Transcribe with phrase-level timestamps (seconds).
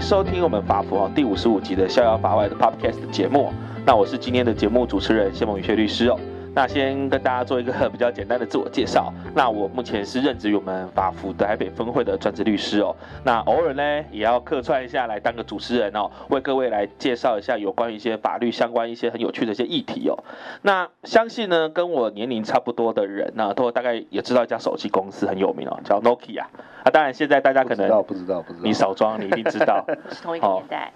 [0.00, 3.52] 收听我们法服第五十五集的逍遥法外的 Podcast 节目。
[3.84, 6.18] 那我是今天的节目主持人谢孟宇轩律师哦。
[6.52, 9.12] 那先跟大家做一个比较简单的自我介绍。
[9.36, 12.96] 那我目前是任职于我们法服的台北分会的专职律师哦。
[13.24, 20.24] 那偶尔呢，也要客串一下来当个主持人哦，为各位来介绍一下有关于一些法律相关一些很有趣的一些议题哦。
[20.62, 26.46] 那相信呢，跟我年龄差不多的人呢，都大概也知道一家手机公司很有名哦，叫 Nokia。
[26.84, 30.92] 啊，当然现在大家可能不知道，不知道，不知道，你少装，你一定知道， 是同一个年代。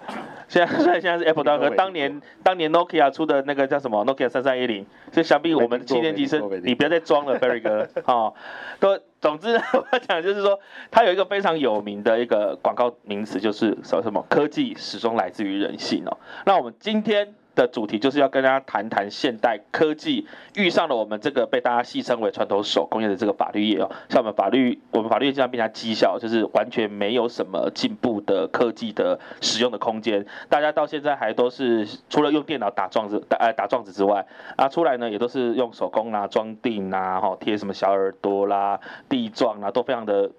[0.47, 8.33] 现在 虽然现在是 Apple 大哥，当年当年 Nokia 出的那个叫什么 Nokia 三三一零，所以想必我们七年级生，你不要再装了， Berry 哥，哦，
[8.79, 10.59] 都总之我要讲就是说，
[10.91, 16.17] 它有一个非常有名的一个广告名词，就是说什么科技始终来自于人性哦。
[16.45, 17.35] 那我们今天。
[17.55, 34.25] 的主题就是要跟大家谈谈现代科技遇上了我们这个被大家戏称为传统手工业的这个法律业哦，像我们法律，我们法律业经常被人家讥笑，就是完全没有什么进步的科技的使用的空间，大家到现在还都是除了用电脑打状子，打呃打状子之外，
[34.57, 40.29] 啊出来呢也都是用手工啊装订啊，哈贴什么小耳朵啦、地状啊，都非常的。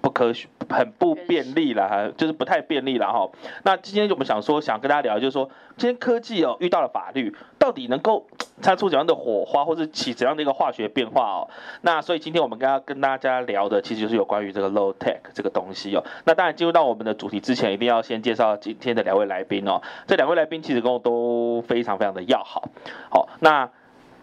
[0.00, 3.28] 不科学，很不便利了哈，就是不太便利了哈。
[3.64, 8.26] 那今天我们想说，想跟大家聊，就是说，今天科技哦遇到了法律，到底能够
[8.62, 11.48] 擦出怎样的火花，或是起怎样的一个化学变化哦？
[11.82, 16.04] 那所以今天我们刚刚跟大家聊的，其实就是有关于这个 low tech 这个东西哦。
[16.24, 19.80] 那当然进入到我们的主题之前，一定要先介绍今天的两位来宾哦。
[20.06, 22.68] 这两位来宾其实跟我都非常非常的要好，
[23.10, 23.68] 好那。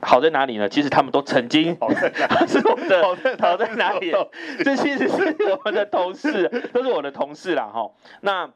[0.07, 0.69] 好在哪里呢？
[0.69, 1.77] 其实他们都曾经
[2.47, 4.13] 是我们的好在好在哪里？
[4.63, 7.91] 这其实是我们的同事，都是我的同事啦哈。
[8.21, 8.49] 那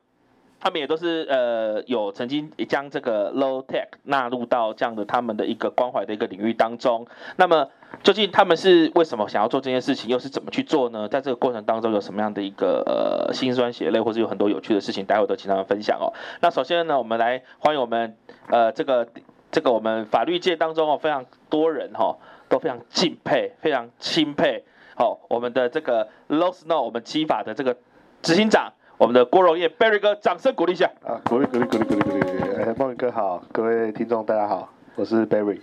[0.61, 7.05] 他们也都是呃有曾经将这个 low tech 纳入到这样的他们的一个关怀的一个领域当中。
[7.35, 7.67] 那么
[8.01, 11.09] 究竟他们是为什么想要做这件事情，又是怎么去做呢？
[11.09, 16.13] 在这个过程当中有什么样的一个呃辛酸血泪，或是有很多有趣的事情，待会都请他们分享哦。
[16.39, 18.15] 那首先呢，我们来欢迎我们
[18.47, 19.05] 呃这个。
[19.51, 22.17] 这个我们法律界当中哦，非常多人哈
[22.47, 24.63] 都非常敬佩，非常钦佩。
[24.95, 27.75] 好，我们的这个 Low Snow，我们基法的这个
[28.21, 30.89] 执行长，我们的郭荣业 Berry 哥，掌声鼓励一下。
[31.03, 32.63] 啊，鼓励鼓励鼓励鼓励鼓励！
[32.63, 35.59] 哎，孟宇哥好，各位听众大家好，我是 Berry。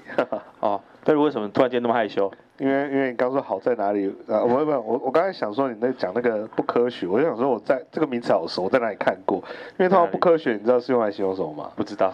[0.60, 2.31] 哦，Berry 为什么突然间那么害羞？
[2.59, 4.09] 因为因为你刚说好在哪里？
[4.26, 9.38] 啊，我我我我刚才想说你在讲那个不科学，我就想说我在这个名词好熟，我在哪里看过？
[9.78, 11.70] 因为他说不科学，你知道是用来形容什么吗？
[11.76, 12.12] 不知道。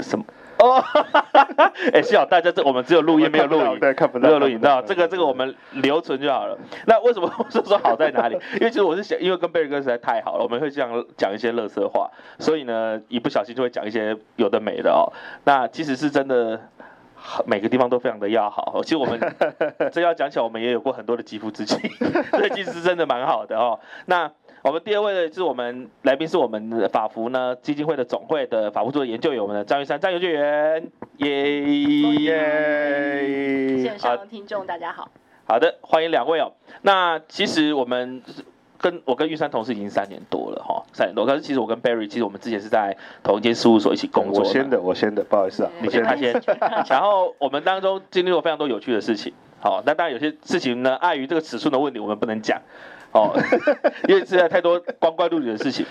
[0.00, 0.24] 什么？
[0.58, 0.82] 哦，
[1.94, 6.58] 哎，幸好大家这我们只有录音没有录影，对，看不到，没有录影到，这个这个我们留存就好了。
[6.86, 8.36] 那为什么 我说说好在哪里？
[8.58, 12.10] 因为其实我是想，因为跟 Berry 哥实在太好了，我们会这样讲一些乐色话，
[12.40, 15.06] 所以呢，一不小心就会讲一些有的没的哦。
[15.44, 16.60] 那其实是真的，
[17.46, 18.80] 每个地方都非常的要好。
[18.82, 19.20] 其实我们
[19.92, 21.78] 这要讲起来，我们也有过很多的肌肤之亲，
[22.30, 23.78] 所以其实是真的蛮好的哦。
[24.06, 24.28] 那。
[24.68, 30.86] 我们第二位呢，是我们来宾，是我们法服呢基金会的总会的法务组的研究员，我们的张玉山张研究员，
[31.16, 31.62] 耶
[32.16, 33.82] 耶！
[33.82, 35.10] 线上听众大家好，
[35.46, 36.52] 好的，欢迎两位哦。
[36.82, 38.22] 那其实我们
[38.76, 41.24] 跟我跟玉山同事已经三年多了哈，三年多。
[41.24, 44.44] 可是其实我跟 Berry，其实我们之前是在同一间事务所一起工作。
[44.44, 46.38] 我先的，我先的，不好意思啊，你先，他先。
[46.90, 52.60] 然后我们当中经历过非常多有趣的事情，好，那当然有些事情呢，碍于这个尺寸的问题，我们不能讲。
[53.12, 53.32] 哦，
[54.08, 55.84] 因为实在太多光怪陆离的事情。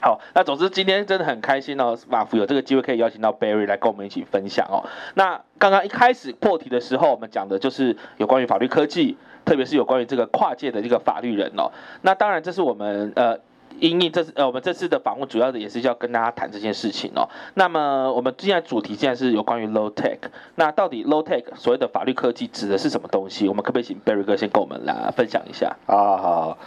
[0.00, 4.84] 好，那总之今天真的很开心哦，马福有这个机会可以邀请到 Berry 来跟我们一起分享哦。
[5.14, 11.72] 那刚刚一开始破题的时候，我们讲的就是有关于法律科技，特别是有关于这个跨界的这个法律人哦。
[12.02, 13.38] 那当然这是我们呃。
[13.80, 17.28] 因应这次呃，我们这次的访问主要的也是要跟大家谈这件事情哦。
[17.54, 20.18] 那么我们现在主题现在是有关于 low tech，
[20.56, 23.48] 那到底 low tech 所谓的法律科技指的是什么东西？
[23.48, 25.76] 我们可不可以请 Berry 哥先跟我们来分享一下？
[25.86, 26.58] 啊好好，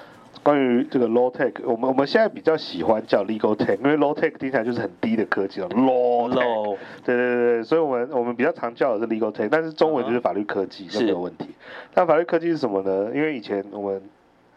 [0.44, 5.70] 关于这个 low tech，我们我们现在比较喜欢叫 legal tech，因为 low tech 听起来就是很低的科技了。
[5.70, 11.50] low low，对对对对，所以我们我们比较常叫的是 legal tech，但是中文就是法律科技，都没有问题。
[11.94, 13.12] 那法律科技是什么呢？
[13.14, 14.02] 因为以前我们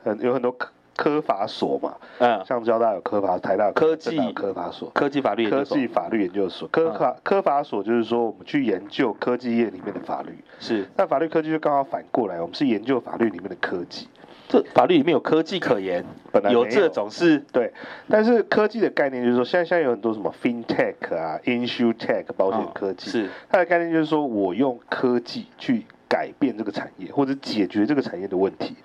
[0.02, 0.54] 很有很多
[0.96, 14.08] 科法所嘛，嗯，像交大有科法，台大有科技科法所，科技法律科技法律研究所，科法科法所就是说我们去研究科技业里面的法律，是，那法律科技就刚好反过来，我们是研究法律里面的科技，
[14.48, 17.72] 这法律里面有科技可言，本来有，有这种事，对，
[18.08, 28.76] 但是科技的概念就是说，现在现在有很多什么 FinTech 啊，InsurTech 保险科技，是，它的概念就是说我用科技去改变这个产业，或者解决这个产业的问题。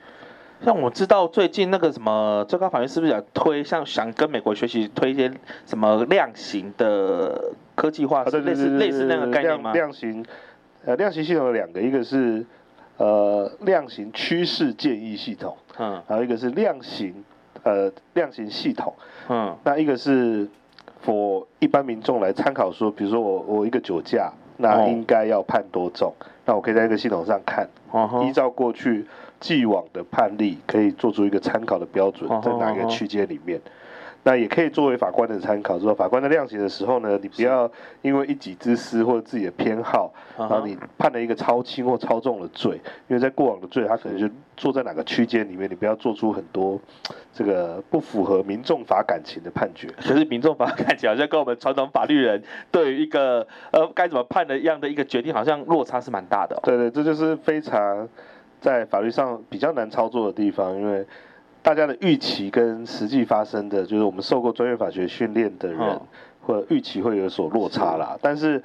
[0.63, 5.31] 像我知道最近那个什么最高法院是不是要推，像想跟美国学习推一些
[5.65, 9.71] 什么量刑的科技化，是类似类似那个概念吗？
[9.71, 10.25] 量刑，
[10.85, 12.45] 呃，量刑系统有两个，一个是
[12.97, 17.23] 呃量刑趋势建议系统，嗯，还有一个是量刑
[17.63, 18.93] 呃量刑系统，
[19.29, 20.45] 嗯，那一个是
[21.05, 29.05] for 一般民众来参考说，比如说我我一个酒驾，那应该要判多重，哦、那我可以在一个系统上看，哦、依照过去
[29.39, 33.57] 既往的判例，可以做出一个参考的标准，在哪一个区间里面。
[33.59, 33.61] 哦
[34.21, 37.71] 那也可以作为法官的参考，说法官在量刑的时候呢，你不要
[38.01, 42.73] 因为一己之私或者自己的偏好，然后你判了一个超轻或超重的罪，
[43.07, 46.77] 因为在过往的罪，他可能就坐在哪个区间里面，你不要做出很多
[47.33, 49.87] 这个不符合民众法感情的判决。
[49.97, 56.59] 可是民众法感情好像跟我们传统法律人对于一个呃该怎么判的样的一个决定，好像落差是蛮大的哦。
[56.65, 58.05] 对对，这就是非常
[58.59, 61.05] 在法律上比较难操作的地方，因为。
[61.61, 66.01] 大家的预期跟实际发生的，就是我们受过专业法学训练的人，哦、
[66.41, 68.13] 或者预期会有所落差啦。
[68.13, 68.63] 是但是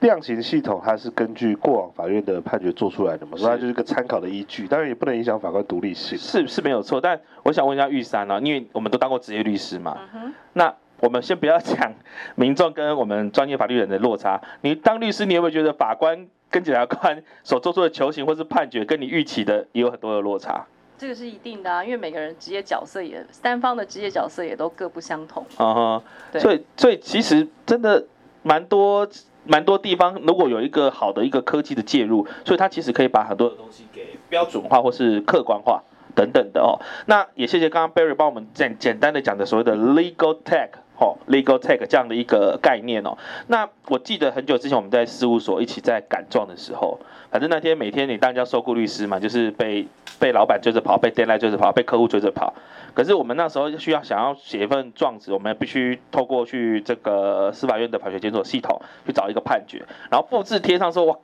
[0.00, 6.18] 量刑系统它是根据过往法院的判决做出来的嘛，所以它就是一个参考的依据，当然也不能影响法官独立性。
[6.18, 11.94] 是是没有错，但我想问一下玉山呢，因为我们都当过职业律师嘛，嗯、那我们先不要讲
[12.34, 20.64] 民众跟我们专业法律人的落差，你当律师，你有没有觉得法官跟检察官所做出的求刑或是判决，跟你预期的也有很多的落差？
[20.96, 25.44] 这个是一定的啊，因为每个人职业角色也，三方的职业角色也都各不相同。
[25.58, 28.06] 啊哈、uh，huh, 对所以所以其实真的
[28.42, 29.06] 蛮多
[29.44, 35.82] 蛮多地方，如果有一个好的一个科技的介入，所以它其实可以把很多的东西给标准化或是客观化
[36.14, 36.80] 等等的哦。
[37.04, 43.16] 那也谢谢刚刚 Barry 帮我们简简单的讲的所谓的 legal tech 哦，legal tech 这样的一个概念哦。
[43.48, 46.98] 那我记得很久之前我们在事务所一起在赶状的时候，
[47.30, 49.86] 反正那天每天你当家受雇律师嘛，就是被。
[50.18, 52.54] 被老板追着跑，被 deadline 追着跑，被客户追着跑。
[52.94, 61.18] 可是我们那时候需要想要写一份状子，我们必须透过去这个司法院的法学检索系统去找一个判决，然后复制贴上说哇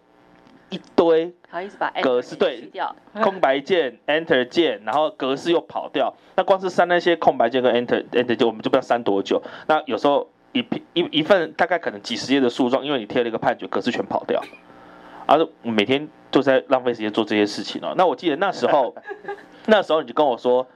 [0.72, 1.32] 一堆
[2.02, 2.68] 格式对
[3.22, 6.12] 空白键 enter 键，然后格式又跑掉。
[6.34, 9.40] 那光是删那些空白键跟 enter enter 键，我们就不知道删多久。
[9.68, 10.64] 那有时候一
[10.94, 14.42] 一一份大概可能几十页的诉状，因为你贴了一个判决，格式全跑掉。
[15.26, 17.94] 而每天就在浪费时间做这些事情哦。
[17.96, 18.94] 那我记得那时候，
[19.66, 20.66] 那时候你就跟我说，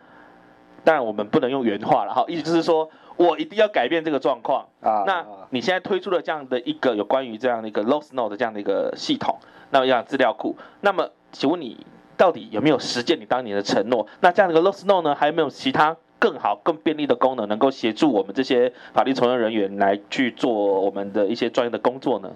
[0.85, 5.03] 当然我们不能用原话了哈，意思就是说我一定要改变这个状况啊。
[5.07, 9.37] 那你现在推出了这样的一个有关于这样的一个 low snow 的这样的一个系统，
[9.71, 11.87] 那么要资料库，那么请问你
[12.17, 14.07] 到底有没有实践你当年的承诺？
[14.21, 22.31] 那这样的一个 LawSnow 呢，还有没有其他更好、更便利的功能，能够协助我们这些法律从业人员来去做我们的一些专业的工作呢？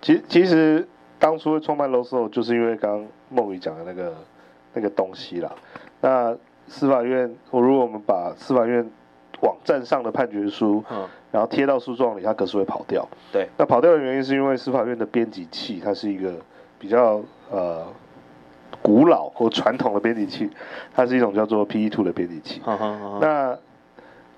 [0.00, 0.88] 其实，其实。
[1.22, 4.12] 当初会创办 LawSnow 就是因为刚刚梦雨讲的那个
[4.74, 5.52] 那个东西啦。
[6.00, 6.36] 那
[6.66, 8.84] 司法院，我如果我们把司法院
[9.40, 13.08] 网站上的判决书，嗯，然后贴到诉状里，它格式会跑掉。
[13.30, 13.46] 对。
[13.56, 16.34] 那跑掉的原因是因为司法院的编辑器，它是一个
[16.82, 17.86] 比较呃
[18.82, 20.50] 古老或传统的编辑器，
[20.92, 22.60] 它是一种叫做 PE2 的编辑器。
[23.20, 23.56] 那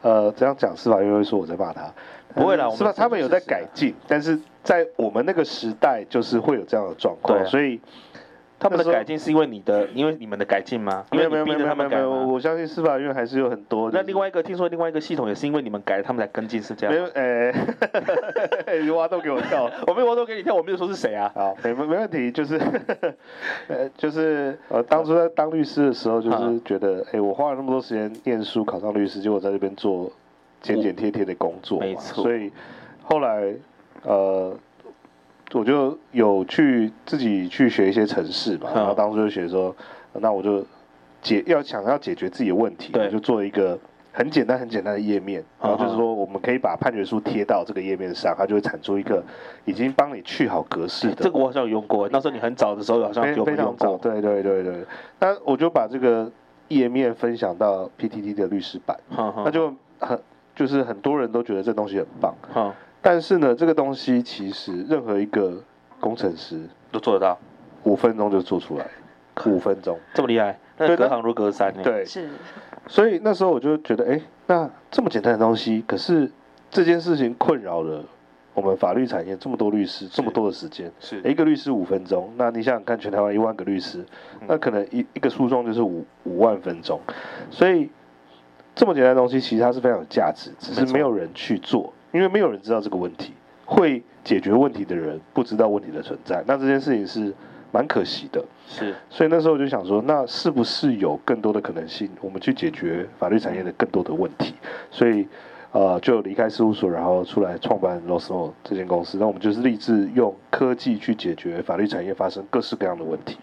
[0.03, 1.91] 呃，这样讲司法员会说我在骂他。
[2.35, 2.93] 不会啦，是吧？
[2.95, 7.81] 他们有在改进，但是在我们那个时代，就是会有这样的状况，对所以。
[8.65, 11.05] 他们的改进是因为你的，因为你们的改进吗？
[11.13, 13.91] 没有没有没有没有我相信司法院还是有很多。
[13.93, 16.95] 那另外一个听说另外一个系统也是因为你们改了，他们才跟进，是这样？
[16.95, 17.53] 没有，哎，
[18.83, 21.31] 你挖洞给我跳， 我没有挖洞给你跳，我没有说是谁啊？
[21.35, 22.59] 好，没没没问题，就是，
[23.69, 30.11] 呃，就是呃，当初在当律师的时候，就是觉得，哎，我花了那么多时间念书考上律师，结果在这边做
[30.63, 32.23] 剪剪贴贴的工作，没错。
[32.25, 32.51] 所以
[33.03, 33.55] 后来，
[34.05, 34.57] 呃。
[35.59, 39.75] 我就有去自己去学一些程式嘛，然后当初就学说，
[40.15, 40.65] 那我就
[41.23, 43.79] 解要想要解决自己的问题，对我就做一个
[44.13, 49.23] 很简单很简单的页面，然后就是说我们可以把判决书贴到这个页面上，它就会产出一个
[49.65, 51.17] 已经帮你去好格式的。
[51.17, 54.85] 这个我好像有用过，那时候你很早的时候好像有非常早，对对对对。
[55.21, 56.31] 那我就把这个
[56.69, 58.99] 页面分享到 PTT 的律师版，
[59.45, 60.21] 那就很
[60.55, 62.35] 就是很多人都觉得这东西很棒。
[63.05, 65.63] 但是呢，这个东西其实任何一个
[66.01, 66.59] 工程师
[66.91, 67.39] 都做得到，
[67.83, 68.87] 五分钟就做出来，
[69.45, 70.01] 五分钟。
[70.15, 71.71] 这么厉害，那隔行如隔山。
[71.83, 72.31] 对，是。
[72.87, 76.33] 所以那时候我就觉得，哎，那这么简单的东西，可是
[76.71, 78.03] 这件事情困扰了
[78.55, 81.21] 我们法律产业这么多律师，这么多的时间，是。
[81.25, 84.03] 一个律师五分钟，那你想想看，全台湾一万个律师，
[84.47, 86.99] 那可能一一个诉讼就是五五万分钟，
[87.51, 87.91] 所以
[88.75, 91.93] 这么简单的东西，其实它是非常有价值，只是没有人去做。
[92.15, 93.33] 因为没有人知道这个问题，
[93.65, 97.35] 会解决问题的人不知道问题的存在，那这件事情是
[97.73, 98.43] 蛮可惜的。
[98.69, 104.55] 是，所以那时候我就想说，那是不是有更多的可能性，我们去解决法律产业的更多的问题？
[104.93, 105.27] 所以，
[105.73, 109.19] 呃，就离开事务所，然后出来创办 LawSnow 这间公司。
[109.19, 113.39] 那我们就是立志用科技去解决法律产业发生各式各样的问题。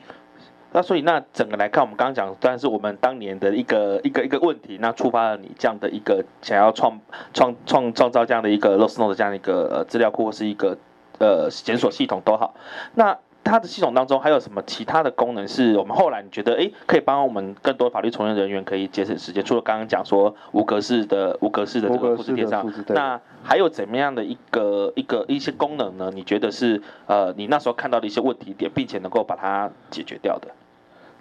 [0.73, 6.99] 那所以那整个来看，我们刚刚讲，但是我们当年的一个一个一个问题，那触发了你这样的一个想要创
[7.33, 10.77] 创创创造这样的一个 LoSNOW 的这样的一个呃资料库或是一个
[11.19, 12.55] 呃检索系统都好，
[12.95, 13.17] 那。
[13.43, 19.43] 它的系统当中还有什么其他的功能是我们后来你觉得哎可以帮我们更多法律从业人员可以节省时间？
[19.43, 26.11] 除了刚刚讲说无格式的无格式的这个复制贴上，那还有怎么样的一个一个一些功能呢？
[26.13, 30.49] 你觉得是呃你那时候看到的一些问题点，并且能够把它解决掉的？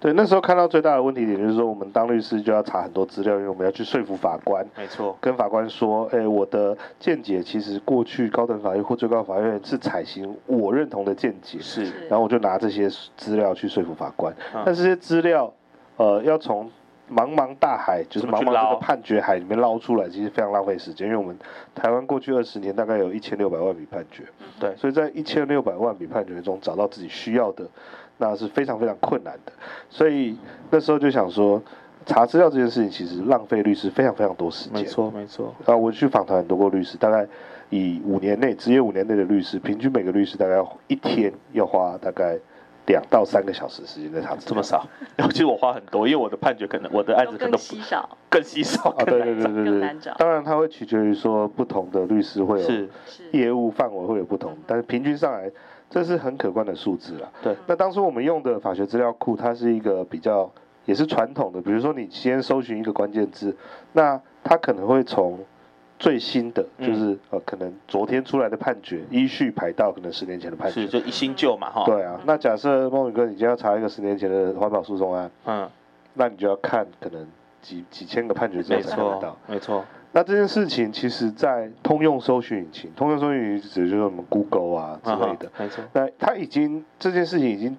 [0.00, 4.66] 对，那时候看到最大的问题点就是说，我们当律师就要查很多资料，因为我们要去说服法官。
[4.75, 5.14] 没错。
[5.21, 11.59] 跟法官说，哎，我的见解其实过去高等法院或最高法院是采行我认同的见解。
[11.61, 11.85] 是。
[12.09, 14.35] 然后我就拿这些资料去说服法官。
[14.54, 14.62] 嗯。
[14.64, 15.52] 但这些资料，
[15.99, 16.71] 呃，要从
[17.12, 21.09] 茫茫大海，就是茫茫这个判决海里面捞出来，其实非常浪费时间。
[21.09, 21.38] 因为我们
[21.75, 24.25] 台湾过去二十年大概有一千六百万笔判决。
[24.59, 24.75] 对。
[24.76, 27.69] 所以在一千六百万笔判决中找到自己需要的。
[28.21, 29.53] 那是非常非常困难的，
[29.89, 30.37] 所以
[30.71, 31.61] 那时候就想说，
[32.05, 34.83] 查资料这件事情其实浪费律师非常非常多时间。
[34.83, 35.55] 没错，没错。
[35.65, 37.27] 啊，我去访谈很多个律师，大概
[37.71, 42.39] 以五年内职业五年内的律师，平均每个律师大概要一天要花大概
[42.87, 44.49] 两到三个小时时间在查资料。
[44.49, 44.87] 这么少？
[45.31, 48.91] 其实我花很多，因为我的判决可能我的案子可能更稀少，更稀少。
[48.91, 50.12] 啊，对对对对 对。
[50.19, 52.69] 当然，它会取决于说不同的律师会有
[53.33, 55.50] 业务范围会有不同，但是平均上来。
[55.90, 57.28] 这是很可观的数字了。
[57.42, 57.54] 对。
[57.66, 60.50] 那当初我们用的法学资料库，它是一个比较
[60.87, 63.54] 也是传统的，比如说你先搜寻一个关键字，
[63.92, 65.38] 那它可能会从
[65.99, 70.82] 最新的，就是呃可能昨天出来的判决依序排到可能十年前的判决。
[70.82, 71.85] 是，就一新旧嘛，哈。
[71.85, 72.20] 对啊。
[72.25, 75.68] 那假设孟宇哥你今天要查一个十年前的环保诉讼案，嗯，
[76.14, 77.26] 那你就要看可能
[77.61, 79.37] 几几千个判决之后才看得到。
[79.47, 79.85] 没错。
[80.12, 85.85] 那这件事情，其实，在通用搜寻引擎，通用搜寻引擎指的就是我们 Google 啊之类的，没错。
[85.93, 87.79] 那它已经这件事情已经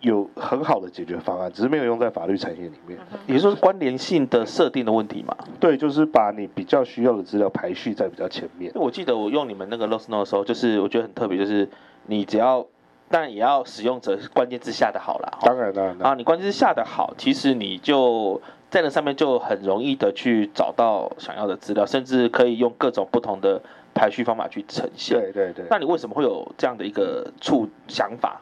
[0.00, 2.98] 有很好的解决方案，只是没有用在法律产业里面。
[3.28, 5.36] 也就是关联性的设定的问题嘛？
[5.60, 8.72] 对，就是把你比较需要的资料排序在比较前面。
[8.74, 11.68] 我记得我用你们那个 LoSNOW 的时候，就是我觉得很特别，就是
[12.06, 12.66] 你只要，
[13.08, 15.38] 但也要使用者关键字下的好啦。
[15.42, 15.96] 当然当然。
[16.02, 18.42] 啊，你关键字下的好，其实你就。
[18.70, 23.60] 在那上面就很容易的去找到想要的资料，甚至可以用各种不同的
[23.92, 25.20] 排序方法去呈现。
[25.20, 25.64] 对对对。
[25.68, 28.40] 那你为什么会有这样的一个触想法？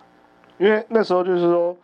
[0.59, 1.75] 因为那时候就是说，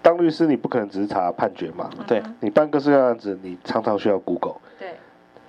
[0.00, 1.90] 当律师你不可能只是查判决嘛。
[2.06, 2.22] 对。
[2.40, 4.56] 你办各式各样的案子，你常常需要 Google。
[4.78, 4.94] 对。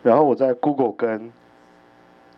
[0.02, 1.32] 然后我在 Google 跟。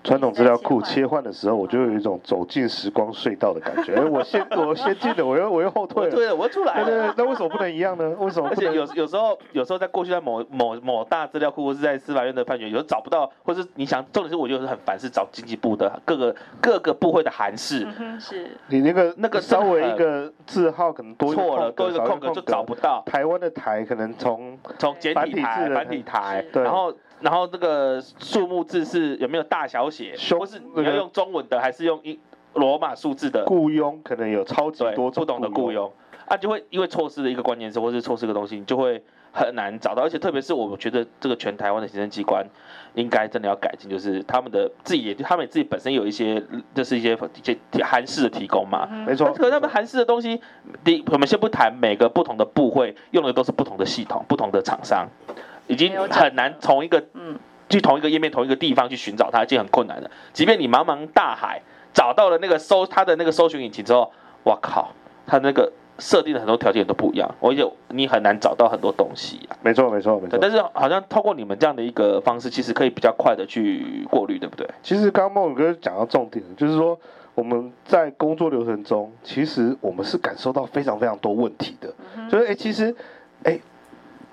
[0.08, 3.94] 传统资料库切换的时候，我就有一种走进时光隧道的感觉。
[4.00, 6.12] 哎，我先我先进的，我又我又后退了。
[6.12, 6.86] 对了，我又出来了。
[6.86, 8.16] 对对对，那为什么不能一样呢？
[8.18, 8.48] 为什么？
[8.48, 17.86] 而且有有时候有时候在过去在某某某大资料库或是在司法院的判决，有时候找不到，或是你想重点是我觉得很烦，是找经济部的各个各个部会的函释。
[18.00, 18.50] 嗯，是。
[18.68, 23.04] 你那个那个稍微一个字号可能多错了，多一个空格就找不到。
[23.06, 26.94] 台湾的台可能从从简体台繁体台，然后。
[27.20, 32.18] 然后那个数目字是有没有大小写，或是你要用中文的，还是用英
[32.54, 33.46] 罗马数字的？
[33.46, 35.92] 雇佣可能有超级多不懂的雇佣，
[36.28, 40.04] 啊，就会因为错失了一个关键词，或是错失个东西，你就会很难找到。
[40.04, 42.46] 而且特别是我觉得这个全台湾的行政机关
[42.94, 46.44] 应该真的要改进，就是他们的自己也他们自己本身有一些
[46.76, 49.32] 就是一些一些韩式的提供嘛，没错。
[49.34, 50.40] 可是他们韩式的东西，
[50.84, 55.08] 第我们先不谈每个不同的部会用的都是不同的系统，不同的厂商。
[55.68, 57.38] 已经很难从一个嗯，
[57.70, 60.10] 去同一个页面同一个地方去寻找它，已经很困难了。
[60.34, 61.62] 即便你茫茫大海
[61.94, 64.12] 找到了那个搜它的那个搜寻引擎之后，
[64.44, 64.94] 哇靠，
[65.26, 69.58] 它那个设定的很多条件都不一样，而且你很难找到很多东西啊。
[69.62, 70.40] 没错，没错，没错。
[70.40, 74.66] 但是好像透过你们这样的一个方式，其实可以比较快的去过滤，对不对？
[74.82, 76.98] 其实刚刚孟宇哥讲到重点，就是说
[77.36, 81.94] 我们在工作流程中，其实我们是感受到非常非常多问题的。
[82.16, 82.96] 嗯、就是哎，其实
[83.44, 83.60] 哎。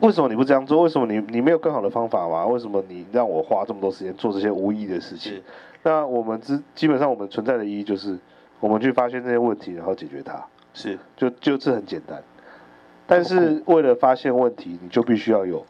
[0.01, 0.83] 为什么你不这样做？
[0.83, 2.45] 为什么你你没有更好的方法吗？
[2.47, 5.41] 为什么你让我花这么多时间做这些无意义的事情？
[5.83, 8.19] 那我们之基本上我们存在的意义就是，
[8.61, 10.45] 我们去发现这些问题，然后解决它。
[10.75, 12.23] 是，就就这很简单。
[13.07, 15.65] 但是为了发现问题，你就必须要有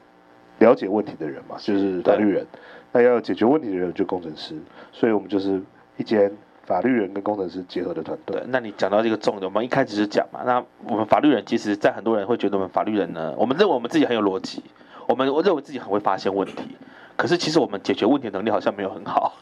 [0.58, 2.46] 了解问题的人嘛，就是法律人。
[2.92, 4.56] 那要有解决问题的人，就工程师。
[4.90, 5.62] 所以我们就是
[5.96, 6.32] 一间。
[6.66, 8.40] 法律人跟工程师结合的团队。
[8.40, 10.40] 对，那你讲到这个重点，我们一开始就讲嘛。
[10.44, 14.62] 那我们法律人，其实，在很多人会觉得我们法律人呢，我们认为我们自己很有逻辑，
[15.06, 16.76] 我们我认为自己很会发现问题。
[17.16, 19.34] 可是，其实我们解决问题的能力好像没有很好。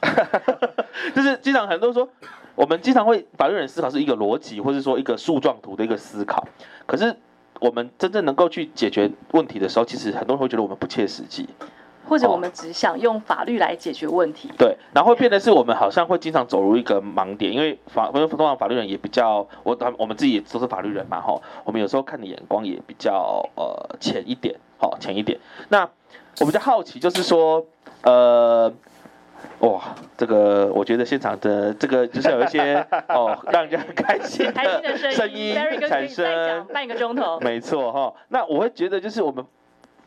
[1.15, 2.09] 就是经常很多人说，
[2.55, 6.47] 我们经常会法律人思考是一个逻辑，或者说一个树状图的一个思考。
[6.87, 7.17] 可是，
[7.61, 11.49] 我们真正能够去解决问题的时候，其实很多人会觉得我们不切实际。
[12.09, 14.51] 或者我们只想用法律来解决问题。
[14.59, 25.39] 对，然后会变得是我们好像会经常走入一个盲点，因为法，因为通常法律人也比较，我我们自己也都是法律人嘛，哈，我们有时候看的眼光也比较呃浅一点，好浅一点。
[25.69, 25.89] 那
[26.41, 27.65] 我比较好奇，就是说，
[28.03, 28.73] 呃。
[29.59, 29.81] 哇，
[30.17, 35.55] 这个我觉得现场的这个就是有一些 哦，让人家很开心的声音
[35.89, 36.65] 产生。
[36.73, 37.39] 半个钟头。
[37.41, 39.45] 没错哈，那我会觉得就是我们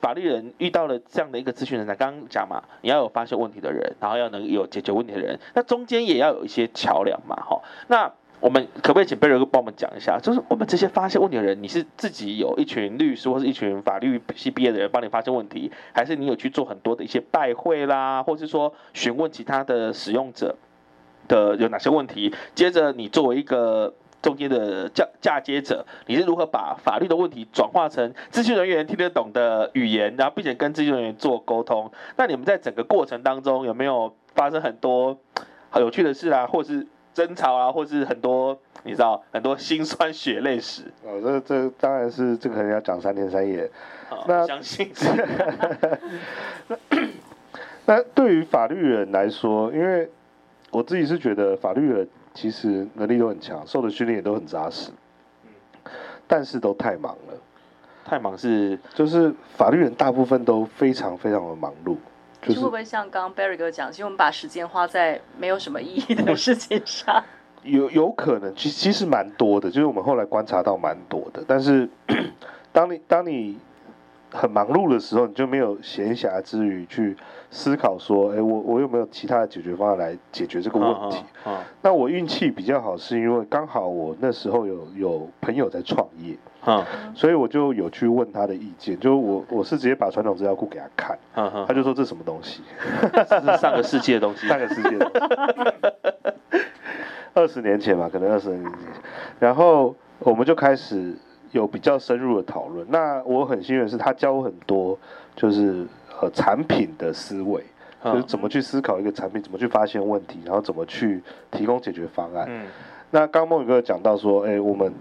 [0.02, 8.12] 法律人遇到了这样的一个咨询人才，刚刚讲嘛，你要有发现问题的人，然后要能有解决问题的人，那中间也要有一些桥梁嘛，哈，那。
[8.42, 10.20] 我们可不可以请贝瑞哥帮我们讲一下？
[10.22, 20.56] 就是我们这些发现问题的人，你是自己有一群律师或是一群法律系毕业的人帮你发现问题，还是你有去做很多的一些拜会啦，或是说询问其他的使用者
[21.30, 22.36] 的有哪些问题？
[22.54, 23.92] 接着你作为一个
[24.25, 31.91] 中间的嫁嫁接者，你是如何把法律的问题转化成咨询人员听得懂的语言，然后并且跟咨询人员做沟通？
[32.17, 35.15] 那你们在整个过程当中有没有发生很多
[35.70, 36.88] 好有趣的事啊，或是？
[37.13, 43.72] 争吵啊，或是很多你知道很多辛酸血泪史 哦，这这当然是这个可能要讲三天三夜。
[44.12, 44.91] 哦、那相信
[46.67, 46.77] 那
[47.86, 50.10] 那对于法律人来说，因为
[50.72, 52.05] 我自己是觉得法律人
[52.36, 54.92] 其实能力都很强，受的训练也都很扎实，
[56.27, 57.34] 但是都太忙了。
[58.04, 61.98] 太忙是就是法律人大部分都非常非常的忙碌。
[62.42, 67.24] 就是会不会像刚刚 Barry 哥讲，其实我们把时间花在没有什么意义的事情上？
[67.63, 71.44] 有有可能，其实其实蛮多的，就是我们后来观察到蛮多的。
[71.48, 71.89] 但是，
[72.72, 73.58] 当你当你
[74.36, 77.15] 很忙碌的时候，你就没有闲暇之余去
[77.50, 81.18] 思考说，哎，我我有没有其他的解决方案来解决这个问题？
[81.44, 86.36] 啊啊啊、那我运气比较好，是因为刚好我那时候有有朋友在创业。
[86.68, 91.15] 嗯，所以我就有去问他的意见，就我我是直接把传统资料库给他看，
[91.68, 92.63] 他就说这是什么东西，
[93.30, 96.59] 这是上个世纪的东西， 上个世纪的东西，
[97.36, 98.74] 二十年前嘛，可能二十年前，
[99.38, 101.16] 然后我们就开始
[101.55, 102.85] 有比较深入的讨论。
[102.89, 104.98] 那我很幸运的是，他教我很多，
[105.35, 105.85] 就是
[106.22, 107.63] 呃产品的思维，
[108.03, 112.46] 就是怎么去思考一个产品，怎么去发现问题，然后怎么去提供解决方案。
[112.50, 112.65] 嗯，
[113.11, 114.94] 那刚刚孟宇哥讲到说，哎，我们。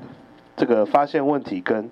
[0.57, 1.91] 这个发现问题跟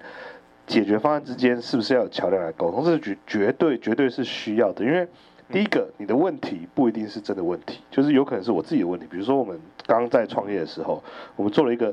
[0.68, 2.84] 解决方案之间是不是要有桥梁来沟通？
[2.84, 4.84] 这是绝绝对绝对是需要的。
[4.84, 5.04] 因为
[5.50, 9.04] 第一个，你的问题不一定是真的问题，就是有可能是我自己的问题。
[9.10, 11.02] 比如说，我们刚在创业的时候，
[11.34, 11.92] 我们做了一个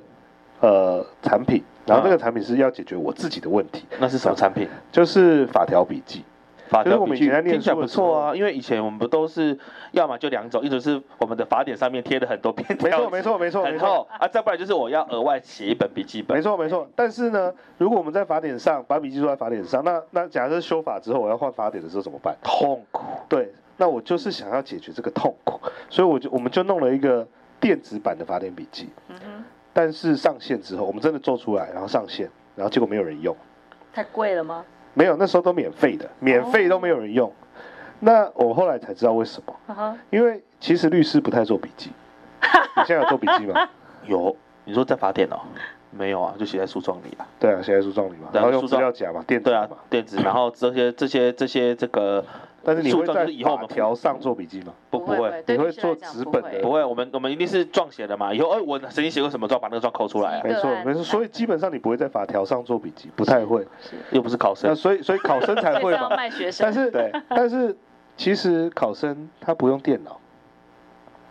[0.60, 3.86] 呃产品，然后这个产品是要解决我自己的问题。
[4.00, 4.68] 那是什么产品？
[4.92, 6.24] 就是法条笔记。
[6.68, 9.58] 法条笔记听起来不错啊，因为以前我们不都是
[9.92, 16.88] 要么就两种，一种是我们的法典上面贴了很多便条，没错没错没错，很厚啊，再不然就是我要额外写一本笔记本，没错没错。
[16.96, 22.38] 但是呢，如果我们在法典上把笔记做在法典上，那那假设修法之后我要换法典的时候怎么办？
[22.44, 23.04] 痛苦。
[23.28, 27.28] 对，那我就是想要解决这个痛苦，所以我就我们就弄了一个
[27.60, 28.88] 电子版的法典笔记。
[29.80, 33.34] 但是上线之后，我们真的做出来，然后上线，然后结果没有人用。
[33.94, 34.66] 太贵了吗？
[34.94, 37.32] 没有，那时候都免费的，免费都没有人用。
[38.02, 41.92] 那我后来才知道为什么，因为其实律师不太做笔记。
[42.76, 43.70] 你现在有做笔记吗？
[44.06, 45.40] 有，你说在法典哦？
[45.92, 47.26] 没有啊，就写在诉状里啊。
[47.40, 52.24] 对啊，写在诉状里嘛，然后用资料夹嘛，电子嘛，电子，然后这些这些这些这个。
[52.62, 54.74] 但是你会在法条上做笔记吗？
[54.90, 56.60] 不不会，你会做纸本的？
[56.62, 58.34] 不会，我们我们一定是状写的嘛。
[58.34, 60.42] 以后哎，我曾经写过什么状，把那个状抠出来啊。
[60.44, 63.66] 没错没错，所以基本上你不会在法条上做笔记，不太会，
[64.12, 64.70] 又不是考生。
[64.70, 66.10] 那所以所以考生才会嘛。
[66.60, 67.76] 但是对，但是
[68.18, 70.20] 其实考生他不用电脑。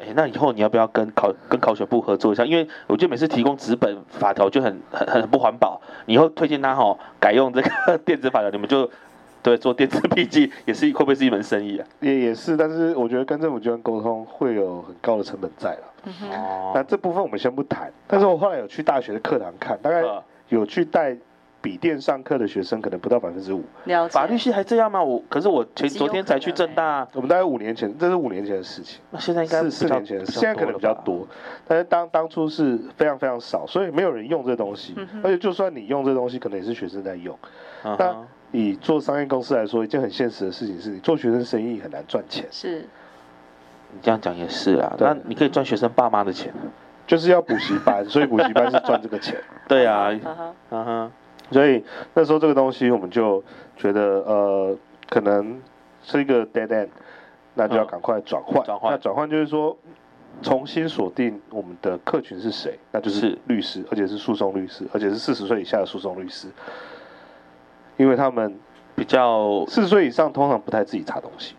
[0.00, 2.44] 哎，那以后你要不要跟考跟考选部合作一下？
[2.44, 5.80] 因为我觉得每次提供纸本法条就很很很不环保。
[6.06, 8.90] 你以后推荐他哈，改用这个 电子法条，你们就。
[9.40, 11.86] 对，做电子笔记也是会不会是一门生意啊？
[12.00, 16.12] 也也是，但是我觉得跟政府机关沟通会有很高的成本在了。
[16.32, 16.72] 哦。
[16.74, 17.90] 那这部分我们先不谈。
[18.08, 20.02] 但是我后来有去大学的课堂看，大概
[20.48, 21.16] 有去带
[21.60, 23.64] 笔电上课的学生，可能不到百分之五。
[23.84, 24.12] 了解。
[24.12, 25.02] 法律系还这样吗？
[25.02, 27.06] 我可是我前昨天才去正大。
[27.14, 29.00] 我们大概五年前，这是五年前的事情。
[29.10, 31.26] 那现在应该是四年前的事，现在可能比较多，
[31.66, 34.94] 但是当当初是非常非常少，所以没有人用这东西。
[35.22, 37.38] 而且就算你用这东西，可能也是学生在用。
[37.82, 38.16] 那。
[38.50, 42.46] 以做商业公司来说，一件很现实的事情是，你做学生生意很难赚钱。
[42.50, 42.78] 是，
[43.92, 44.96] 你这样讲也是啊。
[44.98, 46.50] 那你可以赚学生爸妈的钱，
[47.06, 49.36] 就是要补习班，所以补习班是赚这个钱。
[49.68, 50.08] 对啊，
[50.72, 51.12] 嗯哼。
[51.50, 51.82] 所以
[52.14, 53.42] 那时候这个东西，我们就
[53.76, 54.76] 觉得呃，
[55.08, 55.60] 可能
[56.02, 56.88] 是一个 dead end，
[57.54, 58.64] 那就要赶快转换。
[58.64, 58.92] 转换。
[58.92, 59.76] 那转换就是说，
[60.42, 66.48] 重新锁定我们的客群是谁，那就是律师，而且是诉讼律师，而且是四十岁以下的诉讼律师。
[67.96, 68.56] 因为他们
[68.94, 71.54] 比较四十岁以上，通常不太自己查东西。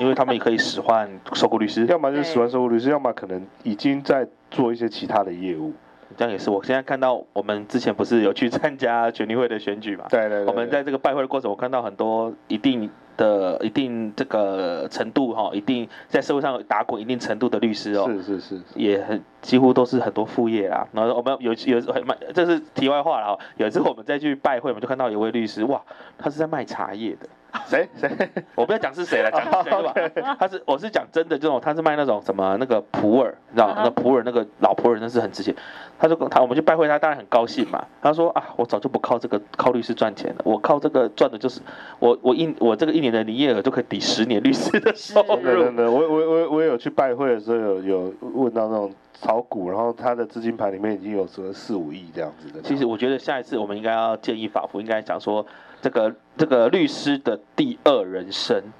[0.00, 5.72] 因为他们也可以使唤收购律师， 要么就是使唤收购律师，要么可能已经在做一些其他的业务。
[6.16, 10.06] 这样也是，我现在看到我们之前不是有去参加 全运会的选举嘛？
[10.08, 20.86] 对对，对，对，我们在这个拜会的过程，我看到很多一定的、一定这个程度哈，一定在社会上打滚一定程度的律师哦，是是是，也很几乎都是很多副业啦。
[20.92, 23.38] 然后我们有有很卖，这是题外话了哈。
[23.56, 25.80] 有一次我们再去拜会，我们就看到有位律师，哇，
[26.18, 27.28] 他是在卖茶叶的。
[27.66, 28.10] 谁谁？
[28.54, 30.36] 我不要讲是谁了， 讲是谁吧。
[30.38, 35.54] 他是，我是讲真的，这种他是卖那种什么那个普洱，你知道那普洱那个老普洱那是很值钱。
[35.98, 37.84] 他就他我们去拜会他，当然很高兴嘛。
[38.02, 41.60] 他说啊，我早就不靠这个靠律师赚钱了，我靠这个赚的就是
[42.00, 45.36] 我我一我这个一年的营业额就可以抵十年律师的收入。
[45.36, 52.60] 对对对，我我我我有去拜会的时候有有问到那种炒股，然后他的资金盘里面已经有什么四五亿这样子的。
[52.62, 55.46] 其实我觉得下一次我们应该要建议法服应该讲说。
[55.84, 58.72] 这个这个律师的第二人生，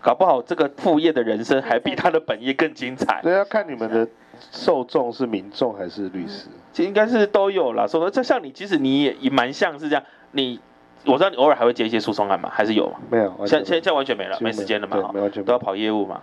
[0.00, 3.20] 搞不好这个副业的人生还比他的本业更精彩。
[3.20, 4.06] 所以要看你们的
[4.52, 7.84] 受众是民众还是律师，其实应该是都有啦。
[7.84, 10.04] 说这像你，其实你也也蛮像是这样。
[10.30, 10.60] 你
[11.04, 13.00] 我知道你偶尔还会接一些诉讼案嘛，还是有吗？
[13.10, 15.12] 没有，现现现在完全没了，没时间了嘛，
[15.44, 16.22] 都要跑业务嘛。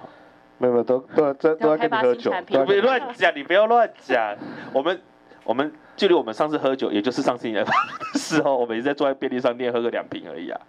[0.57, 4.37] 没有没有，都都都都要跟你喝酒，你别乱讲，你不要乱讲。
[4.71, 5.01] 我们
[5.49, 5.73] 我们。
[5.97, 7.69] 距离我们上次喝酒，也就是上次你来的
[8.17, 10.61] 时候，我们也在坐在便利商店喝个两瓶而已啊。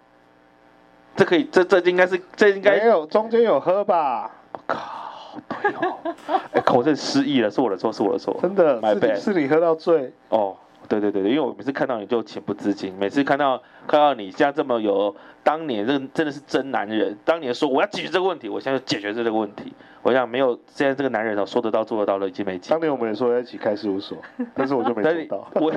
[1.15, 4.29] 这可以，这这应该是，这应该没有中间有喝吧？
[4.51, 5.97] 我靠，对哦，
[6.51, 8.81] 哎，口真失忆了，是我的错，是我的错，真的
[9.15, 10.57] 是你喝到醉哦。
[10.91, 19.73] 对对对对，因为我每次看到你就情不自禁，每次看到看到你像这么有当年这真的是真男人，当年说我要解决这个问题，我现在就解决这个问题。
[20.03, 22.71] 我想没有现在这个男人哦，说得到做得到的已经没几。
[22.71, 24.17] 当年我们也说要一起开事务所，
[24.55, 25.47] 但是我就没 做到。
[25.61, 25.71] 我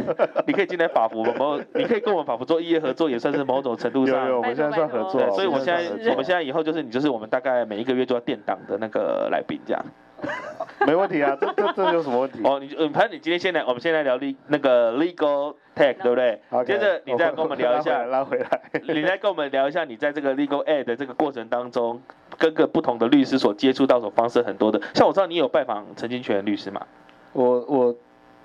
[0.47, 4.25] 你可以进来法服，某你可以跟我们法服做业合作，也算是某种程度上。
[4.27, 5.31] 有有，我们现在算合作。
[5.31, 9.85] 所以我现在我们现在以后就是你就是我们大概每一个月就要垫档的那个来宾这样。
[10.87, 12.41] 没问题啊，这这这有什么问题？
[12.45, 16.41] 哦，你嗯，反正你今天先来，我们先来聊 le 那个 legal tech，对不对？
[16.51, 22.03] 好，接着你再跟我们聊一下，拉回来，你再跟我们聊一下，你在这个 legal ad 的这个过程当中，
[22.37, 24.81] 跟个不同的律师所接触到的方式很多的。
[24.95, 26.87] 像我知道你有拜访陈金泉律师嘛？
[27.33, 27.95] 我我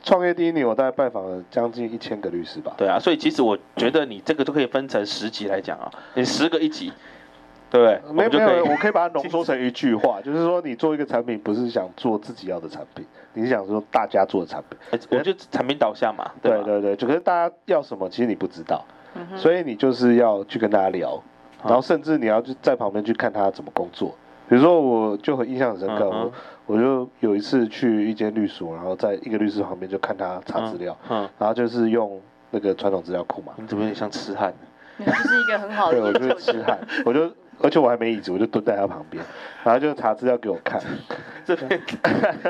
[0.01, 2.73] 创业第一年，我大概拜访了将近一千个律师吧。
[2.77, 6.93] 对啊，所以其实我觉得你这个都可以分成十集来讲啊，你十个一集。
[7.69, 14.99] 对，没有没有，我可以把它浓缩成一句话，就是说你做一个产品，不是想做自己要的产品，你是想说大家做的产品。
[15.11, 16.31] 我就产品导向嘛。
[16.41, 18.83] 对对对，就可是大家要什么，其实你不知道，
[19.35, 21.21] 所以你就是要去跟大家聊，
[21.63, 24.15] 然后甚至你要就在旁边去看他怎么工作。
[24.47, 26.31] 比如说，我就很印象很深刻，我
[26.65, 33.53] 我就有一次去一间律所，然后在一个律师旁边就看他查资料，嗯然后就是用那个传统资料库嘛。
[33.57, 34.51] 你怎么有点像痴汉？
[34.97, 35.99] 你就是一个很好的。
[35.99, 37.31] 对，我就是痴汉，我就。
[37.61, 39.23] 而且我还没椅子，我就蹲在他旁边，
[39.63, 40.81] 然后就查资料给我看。
[41.45, 41.81] 这边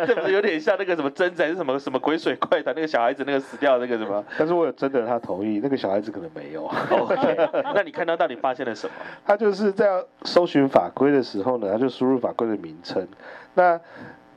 [0.06, 4.24] 这不是有点像那个什么贞子还是什么什么鬼水怪的那个小孩子那个死掉那个什么？
[4.38, 6.66] 但是我有征得他同意，那个小孩子可能没有。
[6.66, 8.94] OK，那你看他到底发现了什么？
[9.26, 13.08] 他就是在搜寻法规的时候呢，他就输入法规的名称。
[13.54, 13.80] 那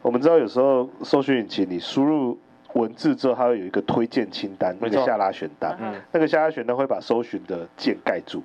[0.01, 2.39] 我们知道有时候搜寻引擎你输入
[2.75, 8.43] 文字之后，它会有一个推荐清单，那个下拉选单，嗯、那个下拉选单会把搜寻的键盖住。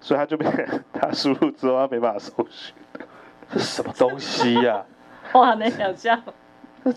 [0.00, 0.46] 所以他就被
[0.92, 2.74] 他输入之后，他没办法搜寻。
[3.52, 4.76] 这是什么东西呀、
[5.32, 5.38] 啊？
[5.38, 6.20] 哇，难想象。
[6.82, 6.90] 他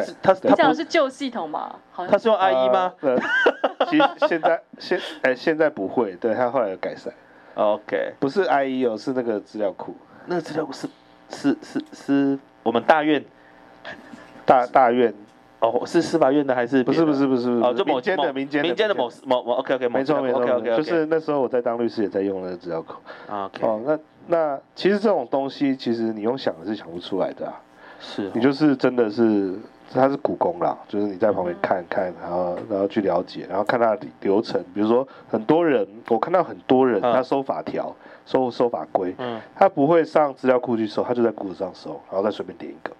[0.00, 1.76] 是他是他你讲的是旧系统嘛？
[1.90, 2.92] 好像他是用 IE 吗？
[3.00, 3.16] 呃、
[3.88, 7.12] 其实现在现哎、欸、现在不会，对他后来有改善。
[7.54, 9.96] OK，不是 IE 哦，是那个资料库。
[10.26, 10.86] 那个资料库是
[11.30, 13.24] 是是是我们大院
[14.44, 15.14] 大大院。
[15.62, 16.82] 哦，是司法院的还是？
[16.82, 22.94] 不是不是不是哦，就某间的民间民间的某某某 OK OK，没错没错 OK OK，就是那时候我在当律师也在用那个资料库。
[23.30, 27.54] OK，哦，那那其实这种东西，其实你用想的是想不出来的啊。
[28.00, 29.54] 是，你就是真的是，
[29.92, 34.60] 它是苦工啦，就是你在旁边看看，然后然后去了解，然后看它的流程。
[34.74, 37.94] 比如说很多人，我看到很多人他收法条、
[38.26, 42.92] 收收法规，嗯，他不会上资料库去收，他就在 Google 上搜，然后再随便点一个。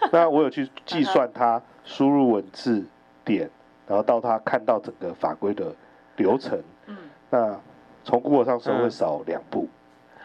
[0.12, 2.84] 那我有去计算他输入文字
[3.24, 3.48] 点，
[3.86, 5.74] 然后到他看到整个法规的
[6.16, 6.62] 流程。
[6.84, 6.94] 嗯。
[7.30, 7.58] 那
[8.04, 9.66] 从 Google 上搜会少两步。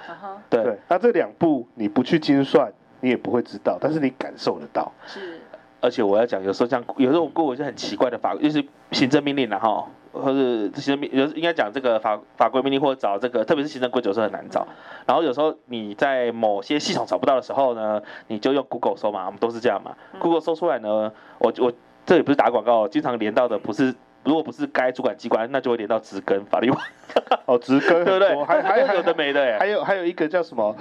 [0.09, 0.61] 嗯、对。
[0.61, 0.77] 对。
[0.89, 4.91] 那这两步你不去精算，你也不会知道，但是你感受得到。
[5.07, 5.39] 是。
[5.79, 9.87] 而且我要讲，有时候像有时候我 Google 就很奇怪的法规，就是行政命令了哈。
[10.13, 14.65] 或者这些命，有应该讲这个法法规命令，或者找这个，特别是行政规则是很难找。
[15.05, 19.95] 然后有时候你在某些系统找不到的时候呢，你就用 Google 搜嘛，我们都是这样嘛。
[20.19, 21.73] Google 搜出来呢，我我
[22.05, 23.93] 这也不是打广告，经常连到的不是
[24.23, 26.79] 如果不是该主管机关，那就会连到职根法律网。
[27.45, 28.43] 哦，职根 对不对？
[28.45, 30.75] 还还有有的没的哎，还有还有一个叫什么？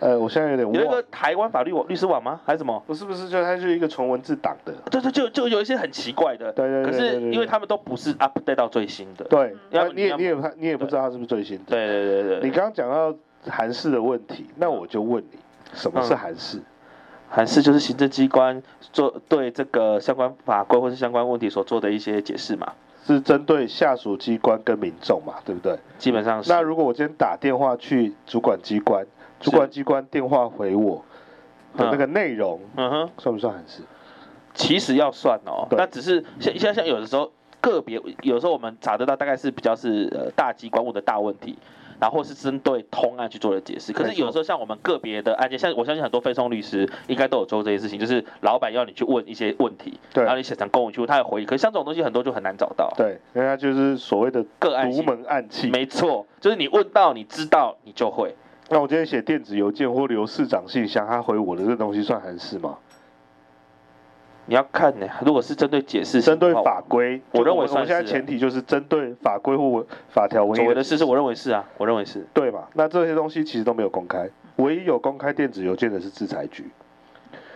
[0.00, 0.74] 呃，我现在有点忘。
[0.74, 2.40] 有一个台湾法律网律师网吗？
[2.46, 2.82] 还是什么？
[2.86, 4.72] 不是不是，就它是一个纯文字档的。
[4.90, 6.50] 对对，就就有一些很奇怪的。
[6.52, 6.90] 对对对。
[6.90, 9.24] 可是因为他们都不是 update 到最新的。
[9.26, 9.54] 对。
[9.70, 11.64] 那你也你也你也不知道它是不是最新的。
[11.68, 12.48] 对对对对。
[12.48, 13.14] 你刚刚讲到
[13.48, 15.38] 韩式的问题，那我就问你，
[15.74, 16.58] 什么是函释？
[17.30, 18.60] 函释就是行政机关
[18.92, 22.72] 做对这个相关法规或是相关问题所做的一些解释嘛。
[23.02, 25.78] 是针对下属机关跟民众嘛，对不对？
[25.96, 26.50] 基本上是。
[26.50, 29.06] 那如果我今天打电话去主管机关，
[29.40, 31.02] 主管机关电话回我
[31.76, 33.82] 的那个内容，嗯哼，算不算函释？
[34.52, 41.56] 其实要算哦，那只是像像像有的时候个别，有时候我们查得到大概是比较是呃大机关问的大问题。
[42.00, 51.46] 然后或是针对通案去做的解释，可是有时候像我们个别的案件，像我相信很多非讼律师应该都有做这些事情，就是老板要你去问一些问题，对，然后你写成公文去问，他有回应。
[51.46, 58.34] 可是像这种东西很多就很难找到，对，因为它就是所谓的个案独门暗器，没错，就是你问到你知道你就会。
[58.68, 62.78] 那我今天写电子邮件或留市长信箱，他回我的这个东西算函式吗？
[64.50, 70.56] 你要看呢，如果是针对解释，针对法规，我认为我们现在前提就是针对法规或法条文。
[70.56, 72.64] 所谓的事是，我认为是啊，我认为是对嘛？
[72.74, 76.68] 那这些东西其实都没有公开，唯一有公开电子邮件的是制裁局。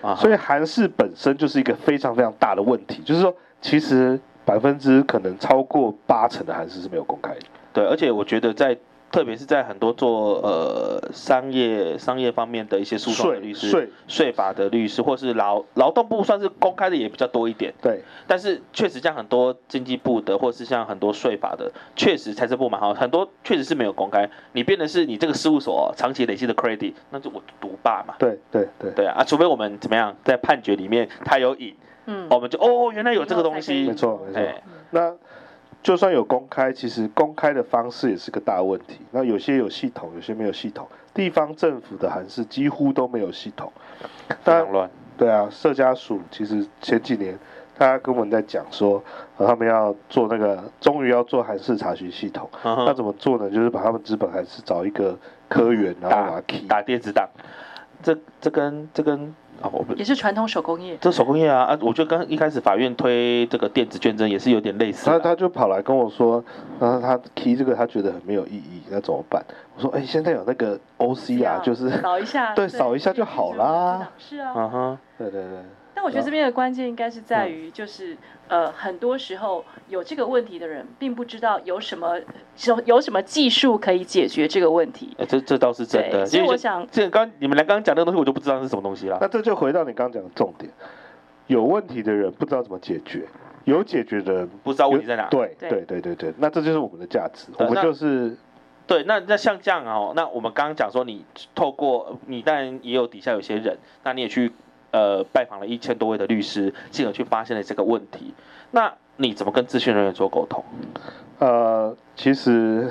[0.03, 7.41] 啊，所以韩式本身就是一个非常非常大的问题，就是说，其实百分之可能超过八成的韩式是没有公开的。
[7.73, 8.79] 对，而且我觉得在。
[9.15, 17.73] 特别是在很多做呃商业商业方面的一些诉讼的律师、税税法的律师，或是劳劳动部算是公开的也比较多一点。
[17.81, 24.29] 对，但是确实像很多经济部的，或是像很多税法的，确实财政部蛮好，很多确实是没有公开。
[24.51, 28.17] 你变的是你这个事务所长期累积的 credit，那就我独霸嘛。
[28.19, 33.87] 对对对对啊，除非我们怎么样在判决里面他有引，嗯，我们就哦原来有这个东西。
[33.87, 34.43] 没错没错。
[34.91, 35.15] 那。
[35.85, 39.01] 就算有公开，其实公开的方式也是个大问题。
[39.11, 40.89] 那有些有系统，有些没有系统。
[41.13, 43.71] 地方政府的函释几乎都没有系统。
[44.43, 47.39] 当然，对啊，社家署其实前几年
[47.77, 49.05] 他跟我们在讲说，
[49.37, 52.49] 他们要做那个，终于要做函释查询系统。
[52.65, 53.51] 那怎么做呢？
[53.51, 55.15] 就是把他们资本函释找一个
[55.51, 57.29] 科员，然后把它 key 打电子档。
[58.03, 59.35] 这这跟这跟。
[59.97, 61.79] 也是传统手工业，这手工业啊啊！
[61.81, 65.07] 我觉得刚一开始法院推这个电子卷证也是有点类似。
[65.07, 66.45] 他他就跑来跟我说，
[66.79, 69.45] 然后他 key 这个他觉得很没有意义，那怎么办？
[69.77, 74.11] 我说，哎、欸，现在有那个 OC 啊，就是扫一下， 对，扫一下就好啦。
[74.19, 75.59] 是啊，嗯哼，对对对。
[75.95, 82.21] 但我觉得这边的关键应该是在于，就是呃，很多时候有这个问题的人，并不知道有什么
[82.67, 85.17] 有有什么技术可以解决这个问题。
[85.27, 86.27] 这这倒是真的。
[86.27, 89.17] 所以我想，这刚你们来刚刚讲那个东西，我就不知道是什么东西了。
[89.21, 90.71] 那这就回到你刚刚讲的重点，
[91.47, 93.27] 有问题的人不知道怎么解决，
[93.65, 95.27] 有解决的人不知道问题在哪。
[95.31, 98.37] 对对对对对，那这就是我们的价值，我们就是
[98.87, 99.03] 对。
[99.05, 104.53] 那那像这样哦，那我们刚刚讲说，你透过你当然也有底下有些人，那你也去。
[104.95, 108.33] 呃，拜访了一千多位的律师，进而去发现了这个问题。
[108.71, 110.65] 那你怎么跟咨询人员做沟通？
[111.41, 112.89] 呃，其实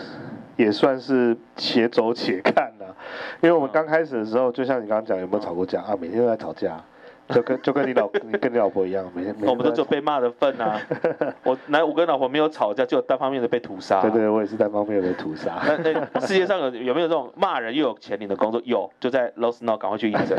[0.58, 2.96] 也算是且走且看了、啊，
[3.42, 5.96] 因为我们刚开始的时候，就像你刚刚讲，有没有吵过架啊？
[5.98, 6.84] 每天都在吵架。
[7.30, 10.80] 就跟就跟你老你跟你老婆一样，每天每我们都只有被骂的份啊！
[11.44, 14.02] 我来，我跟老婆没有吵架，就单方面的被屠杀。
[14.02, 15.62] 对对，我也是单方面的被屠杀。
[15.66, 15.78] 那
[16.14, 18.62] 那世界上有有没有这种骂人又有钱领的工作？
[18.66, 20.38] 有，就在 l o s t Now 赶快去应征，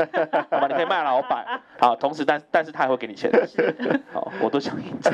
[0.51, 0.67] 好吧？
[0.69, 1.45] 你可以骂老板，
[1.79, 3.31] 好，同时但但是他还会给你钱。
[4.13, 5.13] 好，我都想应征，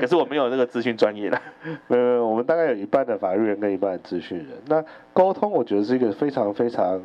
[0.00, 1.38] 可是我没有那个资讯专业的。
[1.86, 4.48] 没有没有，我们大概有一半的法律人跟一半的资讯人。
[4.66, 7.00] 那沟通，我觉得是一个非常非常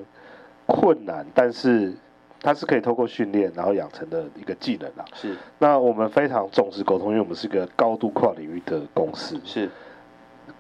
[0.66, 1.94] 困难，但是。
[2.42, 5.06] 它是可以透过训练然后养成的一个技能啦。
[5.14, 5.36] 是。
[5.58, 9.40] 那我们非常重视沟通，因为我们是个高度跨领域的公司。
[9.44, 9.70] 是。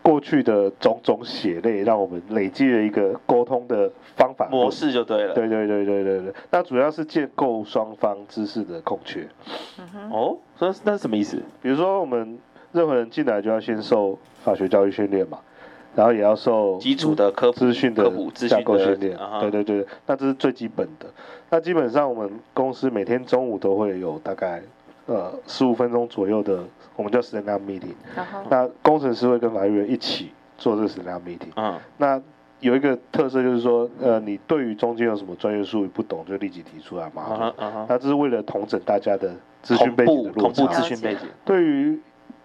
[0.01, 5.33] 过去的种种血泪，让我们累积了一个沟通的方法模式，就对了。
[5.33, 6.33] 对对对对对对。
[6.51, 9.27] 那主要是建构双方知识的空缺。
[10.11, 11.41] 哦，那那是什么意思？
[11.61, 12.37] 比如说，我们
[12.71, 15.39] 任何人进来就要先受法学教育训练嘛。
[15.99, 18.09] 然后也要受基础的科普资讯的
[18.47, 21.05] 架构训练，对对对，那这是最基本的。
[21.49, 24.61] 那基本上我们公司每天中午都会有大概
[25.07, 26.63] 呃十五分钟左右的，
[26.95, 27.95] 我们叫 stand up meeting。
[28.49, 31.51] 那工程师会跟法律人一起做这个 stand up meeting。
[31.57, 31.77] 嗯。
[31.97, 32.21] 那
[32.61, 37.53] 有一个特色就是说，呃，你对于中间有什么专业术语不懂，就立即提出来嘛。
[37.89, 40.63] 那这是为了统整大家的资讯背景的落差。
[40.63, 41.27] 同步资讯背景。
[41.43, 41.99] 对于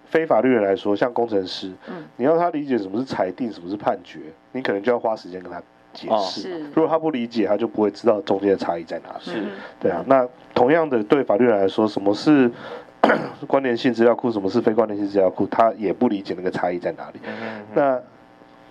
[0.07, 4.21] 非法律人来说，像工程师，嗯，你要他理解什么是裁定，什么是判决，
[4.53, 5.61] 你可能就要花时间跟他
[5.93, 6.61] 解释。
[6.75, 9.21] 如果他不理解，他就不会知道中间的差异在哪里。
[9.21, 9.45] 是，
[9.81, 10.05] 对啊。
[10.07, 12.51] 那同样的，对法律人来说，什么是
[13.47, 17.21] 关联性资料库，什么是非关联性资料库，他也不理解那个差异在哪里。
[17.25, 18.01] 嗯嗯嗯，那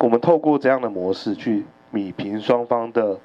[0.05, 3.17] 我们透过这样的模式去米平双方的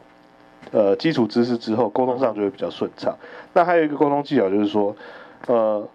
[0.71, 3.17] 呃基础知识之后，沟通上就会比较顺畅。
[3.55, 4.95] 那还有一个沟通技巧就是说，
[5.47, 5.89] 呃，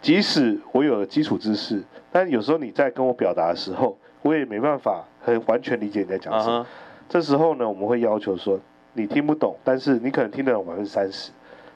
[0.00, 6.60] 即使我有了基础知识，但有时候你在跟我表达的时候，我也没办法很完全理解你在讲什么。
[6.60, 6.66] Uh huh.
[7.08, 8.58] 这时候呢，我们会要求说，
[8.94, 11.30] 你听不懂，但是你可能听得懂百分之三十，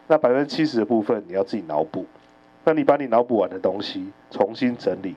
[0.07, 2.07] 那百分之七十的部分你要自己脑补。
[2.65, 5.15] 那你把你脑补完的东西重新整理，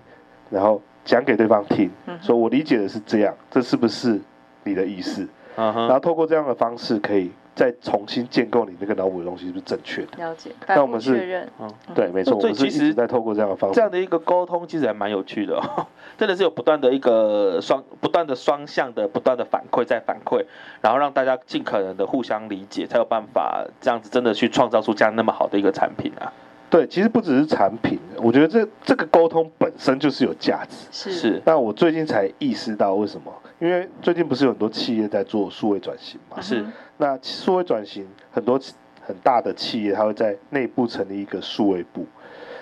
[0.49, 1.89] 然后讲给对方听，
[2.21, 4.19] 说我理解的是这样，这是不是
[4.65, 5.25] 你的意思？
[5.55, 10.09] 然后透过这样的方式，可以再重新建构你那个脑补的东西是不是正确的？
[10.19, 10.51] 了解。
[10.67, 12.39] 那我们是，嗯，对，没错。
[12.39, 15.87] 所以其实在透过这样的方式，这样的一个沟通其实还蛮有趣的哦，
[16.19, 20.45] 真的是有不断的一个双不断的双向的不断的反馈再反馈，
[20.81, 26.31] 然后让大家尽可能的互相理解，才有办法这样子真的去创造出这样那么好的一个产品啊。
[26.69, 30.75] 对，其实不只是产品，我觉得这这个沟通本身就是有价值。
[30.91, 31.41] 是是。
[31.43, 33.33] 但我最近才意识到为什么？
[33.59, 36.39] 因为最近不是有很多企业在做数位转型嘛？
[36.41, 36.65] 是。
[36.97, 38.59] 那数位转型，很多
[39.01, 42.05] 很大的企业，它会在内部成立一个数位部。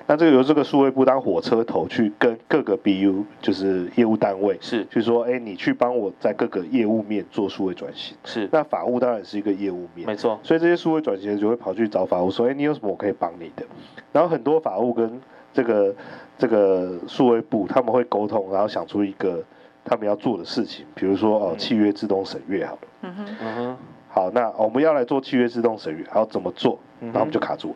[0.07, 8.15] 那这个由这个数位部当火车头去跟各个 BU，就是业务单位，是，就是说，哎，你去帮我在各个业务面做数位转型。
[8.23, 8.47] 是。
[8.51, 10.05] 那法务当然是一个业务面。
[10.05, 10.39] 没错。
[10.43, 13.65] 所以这些数位转型就会跑去找法务说，哎，你有什么我可以帮你的？
[14.11, 15.19] 然后很多法务跟
[15.51, 15.95] 这个
[16.37, 19.43] 这个数位部他们会沟通，然后想出一个
[19.85, 22.79] 他们要做的事情，比如说哦，契约自动审阅好了。
[23.03, 23.25] 嗯哼。
[23.39, 23.77] 嗯哼。
[24.09, 26.79] 好，那我们要来做契约自动审阅，然后怎么做？
[26.99, 27.75] 然后我们就卡住了。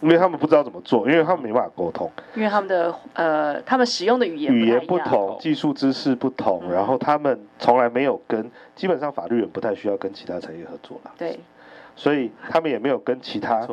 [0.00, 2.10] 因为他们不知道怎么做，因为他们没办法沟通。
[2.34, 11.12] 因为他们的呃，他们使用的语言语言不同，技术知识不同，嗯、然后他们从来没有跟，基本上法律人不太需要跟其他产业合作了。
[11.16, 11.38] 对。
[11.94, 13.68] 所以他们也没有跟其他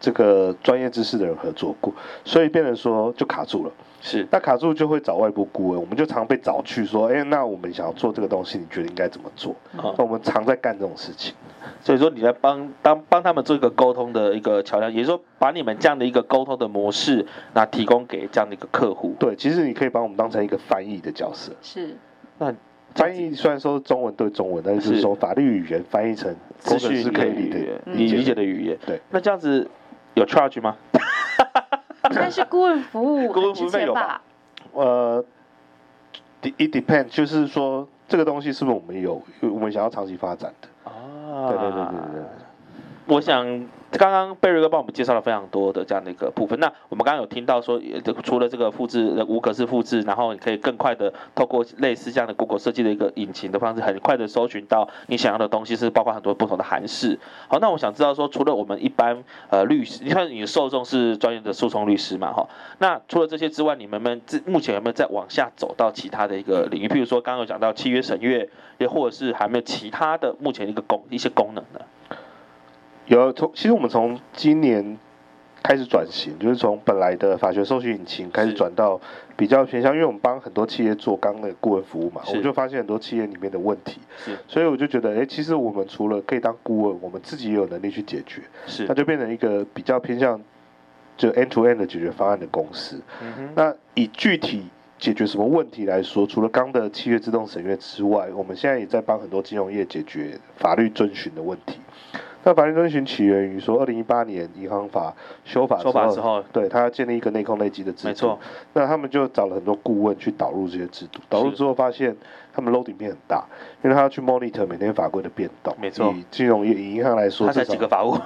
[0.00, 1.92] 这个专业知识的人合作过，
[2.24, 3.72] 所以变成说就卡住了。
[4.02, 4.28] 是。
[4.30, 9.56] 那卡住就会找外部顾问，我们就常被找去说，哎，那我们想要做这个东西，你觉得应该怎么做？
[9.72, 11.32] 嗯、那我们常在干这种事情。
[11.80, 19.14] 所以说你在帮当帮他们做一个沟通的一个桥梁，也就是说把你们这样的一个沟通的模式，那提供给这样的一个客户。
[19.18, 21.52] 对，其实你可以把我们当成一个翻译的角色。
[21.62, 21.96] 是。
[22.38, 22.52] 那
[22.94, 28.76] 翻译虽然说中文对中文，但是就是说法律语言翻译成资讯是可以理解的，你理解的语言。
[28.84, 29.00] 对。
[29.10, 29.70] 那这样子
[30.14, 30.76] 有 charge 吗？
[32.12, 34.20] 应该是顾问服务， 顾问服务费有吧？
[34.72, 35.24] 呃
[36.42, 40.68] ，it depends，就是说这个东西是不是我们有我们想要长期发展的？
[40.90, 42.22] 啊，对对对对对，
[43.06, 43.66] 我想。
[43.98, 46.58] 刚刚贝瑞哥帮我们介绍了非常多的这样的一个部分。
[46.58, 47.80] 那我们刚刚有听到说，
[48.22, 57.18] 除了这个复制无格式复制，然后你可以更快的透过类似这样的 Google 设计的一个引擎的方式，很快的搜寻到你想要的东西，是包括很多不同的函式。
[57.48, 62.32] 好，那我想知道说，除了我们一般呃律师，你看你的受众是专业的诉讼律师嘛？
[62.32, 66.88] 哈，那除了这些之外，你们们目前有没有再往下走到其他的一个领域？
[66.88, 71.80] 譬如说刚刚有讲到契约审阅，也或者是还没有其他的目前一个功一些功能呢？
[73.06, 74.98] 有从，其实我们从今年
[75.62, 79.00] 开始转型，就是从本来的法学搜寻引擎开始转到
[79.36, 82.36] 比较偏向，因为我们帮很多企业做刚刚的顾问服务嘛，是。
[82.36, 84.36] 我就发现很多企业里面的问题，是。
[84.48, 90.40] 所以我就觉得，哎、欸，其实我们除了可以当顾问，我们自己也有能力去解决，是，那就变成一个比较偏向
[91.16, 93.00] 就 end to end 的解决方案的公司。
[93.54, 94.66] 那以具体
[94.98, 101.78] 解决什么问题来说，除了刚的契约自动审阅之外，我们现在也在帮很多金融业解决法律遵循的问题。
[102.44, 108.08] 那法律遵循起源于说，二零一八年银行法修法之后，之后对他要建立一个内控内稽的制度。
[108.08, 108.38] 没错。
[108.72, 112.16] 那他们就找了很多顾问去导入这些制度，导入之后发现
[112.52, 113.44] 他们 loading 变很大，
[113.82, 115.74] 因为他要去 monitor 每天法规的变动。
[115.80, 116.12] 没错。
[116.12, 118.18] 以金融业以银行来说，他才几个法务，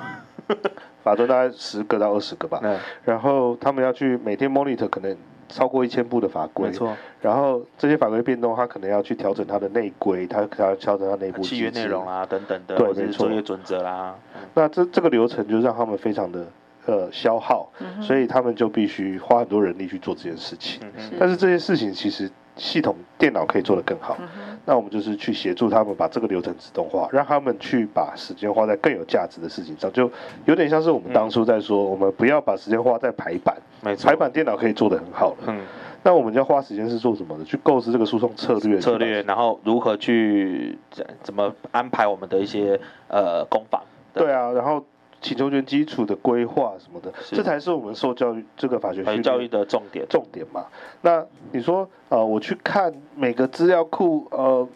[1.04, 2.60] 法专大概十个到二十个吧。
[2.62, 2.78] 嗯。
[3.04, 5.16] 然后他们要去每天 monitor 可能。
[5.48, 6.96] 超过一千部的法规，没错。
[7.20, 13.26] 然后这些法规变动，他可能要去调整他的内规，他可能要调整他内部契约内容啊等等的，对，没错。
[13.26, 14.14] 作业准则啦。
[14.54, 16.46] 那这这个流程就让他们非常的
[16.86, 20.80] 呃消耗，嗯、所以他们就必须花很多人力去做这件事情。
[20.96, 24.16] 嗯、但是这些事情其实系统电脑可以做得更好。
[24.18, 24.28] 嗯、
[24.64, 30.10] 那我们就是去协助他们把这个流程自动化，让他们去把时间花在更有价值的事情上，就
[30.46, 33.56] 有点像是我们当初在说，嗯、我们不要把时间花在排版。
[34.02, 35.60] 排版电脑可以做得很好了，嗯，
[36.02, 37.44] 那我们要花时间是做什么的？
[37.44, 40.76] 去构思这个诉讼策略，策略，然后如何去
[41.22, 43.80] 怎么安排我们的一些呃攻防？
[44.12, 44.82] 对啊，然后
[45.20, 50.66] 请求权基础的规划什么的，是这才是我们受教育这个法学学教育的重点重点嘛。
[51.02, 54.68] 那你说呃，我去看每个资料库呃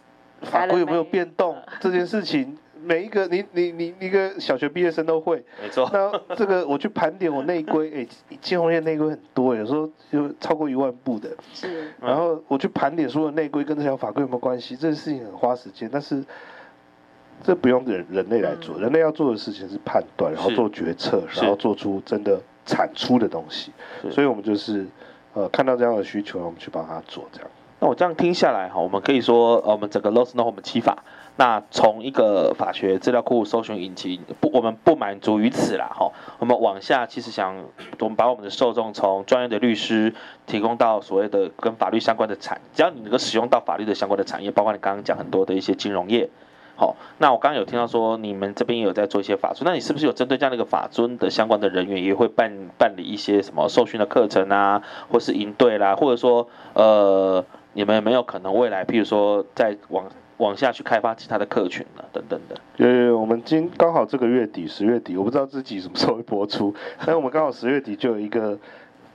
[0.43, 2.57] 法规有没有变动 这件事情？
[2.83, 5.45] 每一个你你你一个小学毕业生都会。
[5.63, 5.87] 没错。
[5.93, 11.29] 那这个我去盘点我内规， 哎，金融业内规很多，有时候就超过一万部的。
[11.53, 11.93] 是。
[12.01, 14.75] 然后我去盘点所有内规跟这条法规有没有关系？
[14.77, 16.25] 这件事情很花时间，但是
[17.43, 23.73] 这不用人人类来做，人类要做的事情是判断，然后做决策，然后做出真的产出的东西。
[24.11, 24.87] 所以我们就是
[25.35, 27.51] 呃看到这样的需求，我们去帮他做这样。
[27.83, 31.03] 那我这样听下来哈，我们可以说，呃，我们整个 LoSNOW 我们七法，
[31.37, 37.57] 那从一个法学资料库搜寻引擎，不，我们不满足于此啦哈，我们往下其实想，
[38.01, 40.13] 我们把我们的受众从专业的律师
[40.47, 46.29] 提供到所谓的跟法律相关的产，只要你能够使用到法律的相关的产业，包括你刚刚讲很多的一些金融业，
[46.81, 57.45] 好，那我刚刚有听到说你们这边也有在做一些法尊，那你是不是有针对这样的一个法尊的相关的人员，也会办办理一些什么受训的课程啊，或是营队啦，或者说呃。
[57.73, 60.05] 你们有没有可能未来，譬如说，再往
[60.39, 62.03] 往下去开发其他的客群呢？
[62.13, 62.57] 等等的。
[62.79, 68.59] 有有，我们今刚好这个月底，十月底，我不知道自己什么时候会播出，但是我们刚好十月底就有一个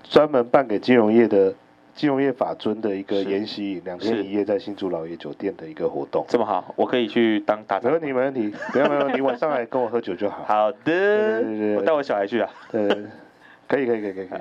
[0.04, 1.54] 专门办给金融业的
[1.96, 6.26] 金融业法尊的一个研习，两天一夜在新竹老爷酒店的一个活动。
[6.28, 7.80] 这么好，我可以去当打。
[7.80, 10.44] 没问题，没问题，不要没问题，你晚上来跟我喝酒就好。
[10.46, 10.78] 好的。
[10.84, 12.50] 对对对，我带我小孩去啊。
[12.70, 12.86] 对，
[13.68, 14.40] 可以可以可以可以可以。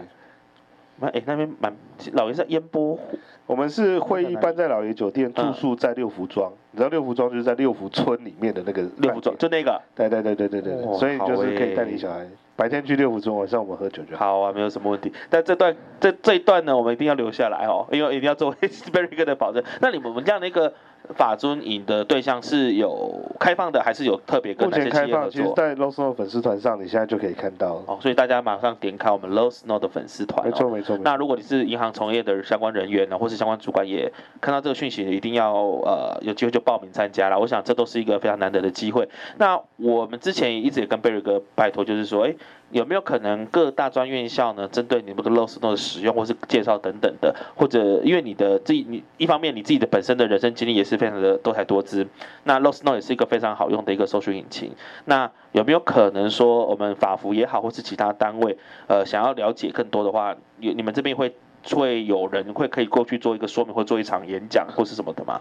[1.01, 1.73] 哎、欸，那边蛮
[2.13, 2.99] 老爷在烟波。
[3.47, 6.53] 我们是会议办在老爷酒店，住宿在六福庄。
[6.73, 9.81] 你知道六福庄就是在六福村里面的那个六福庄，就那个。
[9.95, 14.41] 对对对对对对，哦、所以就是可以带你小孩，欸、白天去六福村，晚上我们喝酒就好。
[14.41, 15.13] 啊，没有什么问题。
[15.29, 18.57] 但这段这这一段呢，我们一定要留下来哦，因为一定要作为
[18.93, 19.63] Very Good 的保证。
[19.81, 20.73] 那你们我们这样的一个。
[21.17, 25.31] 法尊营的对象是有开放的，还是有特别跟哪些企业合作？
[25.31, 27.99] 其实，在 LoSNOW 粉丝团上，你现在就可以看到哦。
[28.01, 30.45] 所以大家马上点开我们 LoSNOW 的粉丝团。
[30.47, 30.97] 没错没错。
[31.03, 37.39] 那如果你是银行从业的相关人员呢，或是相关主管，也看到这个讯息，一定要呃有机会就报名参加了。
[37.39, 39.09] 我想这都是一个非常难得的机会。
[39.37, 42.35] 那我们之前也一直也跟贝瑞哥拜托，就是说，哎。
[42.71, 52.07] 有没有可能各大专院校呢，针对你们的 LoSNOW 的使用或是介绍等等的，或者因为你的自己，你一方面你自己的本身的人生经历也是非常的多才多姿，
[52.43, 54.73] 那 LoSNOW 也是一个非常好用的一个搜寻引擎。
[55.05, 58.57] 那有没有可能说，我们法服也好，或是其他单位，
[58.89, 61.33] 呃，想要了解更多的话，有你们这边会
[61.71, 65.41] 会有人会可以过去做一个说明，或做一场演讲或是什么的吗？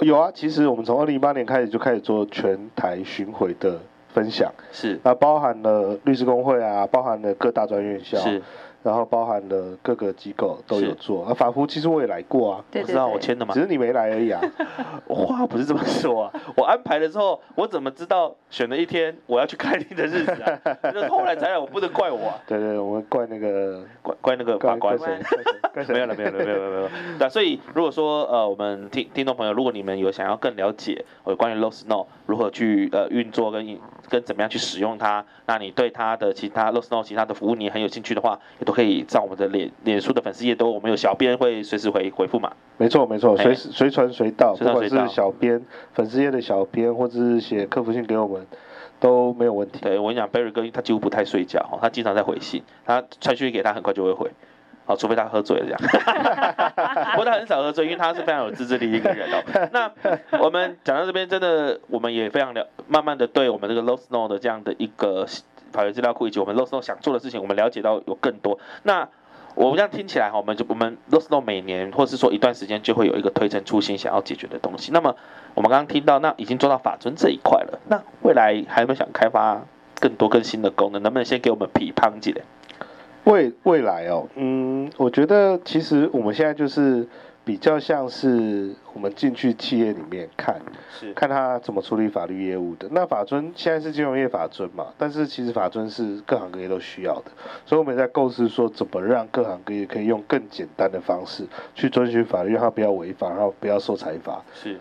[0.00, 3.78] 有啊，其实我们从二零一八年开始就开始做全台巡回的。
[4.12, 4.52] 分享。
[4.70, 8.42] 是，那包含了律师工会啊，包含了各大专院校，是，
[8.82, 11.24] 然后包含了各个机构都有做。
[11.24, 14.40] 啊，法服其实我也来过啊，对我知道我签的嘛，只是你没来而已啊。
[15.06, 20.58] 我话不是这么说啊，我安排的时候，我怎么知道选了一天我要去开庭的日子啊？
[20.94, 22.38] 那后来才来，我不能怪我啊。
[22.46, 24.98] 对对，我们怪那个怪怪那个法官。
[25.88, 26.90] 没有了，没有了，没有了，没有了。
[27.18, 33.78] 那所以如果说呃，我们听听众朋友，如果你们有想要更了解有关于 LoSNOW 如何去呃运作跟
[34.10, 42.52] 跟怎么样去使用它，那你对它的其他 LoSNOW 其他的服务你很有兴趣的话，也都可以在我们的脸脸书的粉丝页都我们有小编会随时回回复嘛。
[42.78, 45.62] 没错没错，随时随传随到，不管是小编
[45.92, 48.44] 粉丝页的小编，或者是写客服信给我们
[48.98, 49.78] 都没有问题。
[49.80, 54.30] 对，我跟你讲，Barry 哥他几乎不太睡觉，他经常在回信，他传讯给他很快就会回。
[54.84, 55.78] 好，除非他喝醉了这样，
[57.14, 59.40] 不过他很少喝醉，因为他是非常有自制力一个人哦。
[59.72, 65.24] 那我们讲到这边，真的我们也非常了，慢慢的对我们这个 LoSNOW 的这样的一个
[65.72, 68.58] 法律资料库以及我们 LoSNOW 想做的事情，我们了解到有更多。
[68.82, 69.08] 那
[69.54, 74.92] 我们这样听起来哈，我们就我们 LoSNOW 每年或是说一段时间就会有一个推陈出新想要解决的东西。
[74.92, 75.16] 那么
[75.54, 79.62] 我们刚刚听到，那已经做到法尊这一块了，那未来还有没有想开发
[80.00, 81.02] 更多更新的功能？
[81.02, 82.42] 能不能先给我们批判几嘞？
[83.24, 87.06] 未未来哦，嗯，我觉得其实我们现在就是
[87.44, 92.88] 比较像是我们进去企业里面看，是看他怎么处理法律业务的。
[92.92, 97.32] 那法尊现在是金融业法尊嘛，但是其实法尊是各行各业都需要的，
[97.66, 104.40] 所以我们在构思说怎么让各行各业可以用更简单的方式去遵循法律，让他不要违法，然后不要受裁罚。
[104.54, 104.78] 是。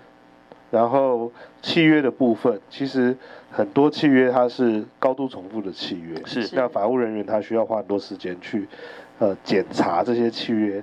[0.69, 1.29] 然后
[1.61, 3.17] 契约的部分，其实
[3.49, 6.47] 很多契约它是高度重复的契约，是。
[6.55, 8.67] 那法务人员他需要花很多时间去，
[9.19, 10.81] 呃，检查这些契约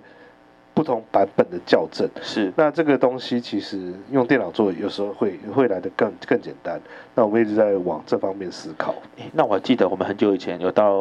[0.78, 2.08] 不同版本的校正。
[2.22, 2.52] 是。
[2.56, 6.80] 那这个东西其实用电脑做，有时候会会来的更更简单。
[7.16, 8.94] 那我们一直在往这方面思考。
[9.32, 10.92] 那我还记得我们很久以前有到，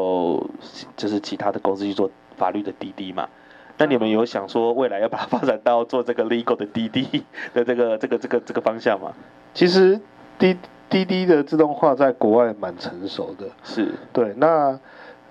[0.95, 3.29] 就是其他的公司去做法律的滴滴嘛。
[3.77, 7.23] 那你们有想说未来要把它发展到做这个 legal 的滴滴
[7.53, 9.13] 的这个这个这个这个方向吗？
[9.53, 10.01] 其实
[10.39, 10.57] 滴
[10.89, 13.93] 滴滴的自动化在国外蛮成熟的，是。
[14.11, 14.79] 对，那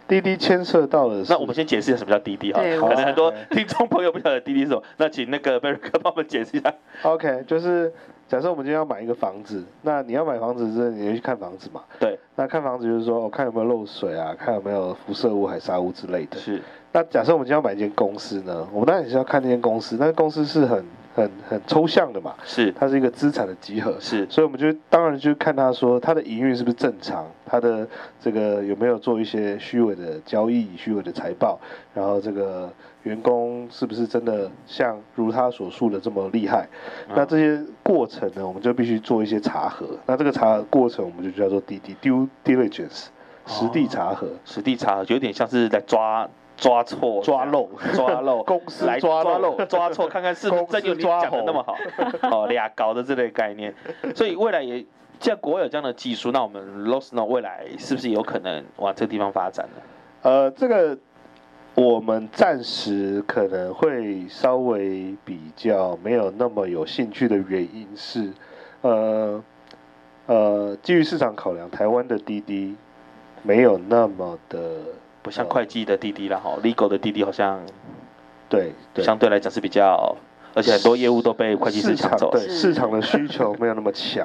[0.09, 6.73] 滴滴牵涉到了，那我们先解释一下什么叫滴滴哈，可能很多听众朋友不晓得滴滴是什么，那请那个 Barry 哥帮我们解释一下。
[7.03, 7.93] OK，就是
[8.29, 11.83] 假设我们今天要买一个房子，那你要买房子之前，你要去看房子嘛？
[11.99, 12.19] 对。
[12.37, 16.37] 那看房子就是说，我看有没有漏水啊，看有没有辐射物、海沙物之类的。
[16.39, 16.63] 是。
[16.93, 20.85] 那假设我们今天要买一间公司呢，我们当然也是要看那间公司，那公司是很。
[21.17, 27.89] 很很抽象的嘛，是，它是一个资产的集合，是，所以我们就当然就看他说他的营运是不是正常，他的
[28.21, 31.59] 这个有没有做一些虚伪的交易、虚伪的财报，
[31.95, 32.71] 然后这个
[33.05, 36.69] 员工是不是真的像如他所述的这么厉害，
[37.09, 43.07] 嗯、那这些过程呢，我们就必须做一些查核，那这个查核过程我们就叫做 DD due diligence，
[43.47, 46.29] 实地查核，哦、实地查核就有点像是在抓。
[46.57, 51.77] 抓错、抓漏、抓漏， 公司来抓漏、抓错，看看是不是真有你讲的那么好，
[52.31, 53.75] 哦，俩搞的这类概念，
[54.15, 54.81] 所以未来也，
[55.21, 59.83] 既然国外有这样的技术，那我们 LoSno 未来是不是有可能往这个地方发展呢？
[60.23, 60.97] 呃，这个
[61.75, 68.33] 我们暂时可能会稍微比较没有那么有兴趣的原因是，
[68.81, 69.45] 呃
[70.27, 72.75] 呃，基于市场考量，台湾的滴滴
[73.43, 74.59] 没有那么的。
[75.27, 77.61] 不像会计的滴滴啦，哈，Legal 的滴滴好像，
[78.49, 80.15] 对，相对来讲是比较，
[80.55, 84.25] 而且很多业务都被会计师抢走，对，市场的需求没有那么强。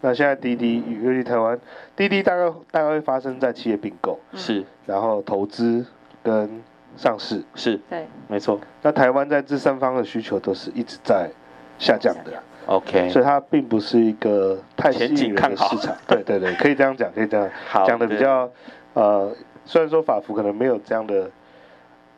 [0.00, 1.56] 那现在滴滴，尤其台湾，
[1.94, 5.86] 滴滴大概大概会发生在企业并购，是，然后投资
[6.24, 6.60] 跟
[6.96, 8.58] 上市，是，对，没错。
[8.82, 11.30] 那台湾在这三方的需求都是一直在
[11.78, 12.32] 下降的
[12.66, 17.48] ，OK，所以它并不是一个太吸引人的市场，对对对，可以这样讲，可以这样
[17.86, 18.50] 讲的比较，
[18.94, 19.32] 呃。
[19.64, 21.30] 虽然说法服可能没有这样的，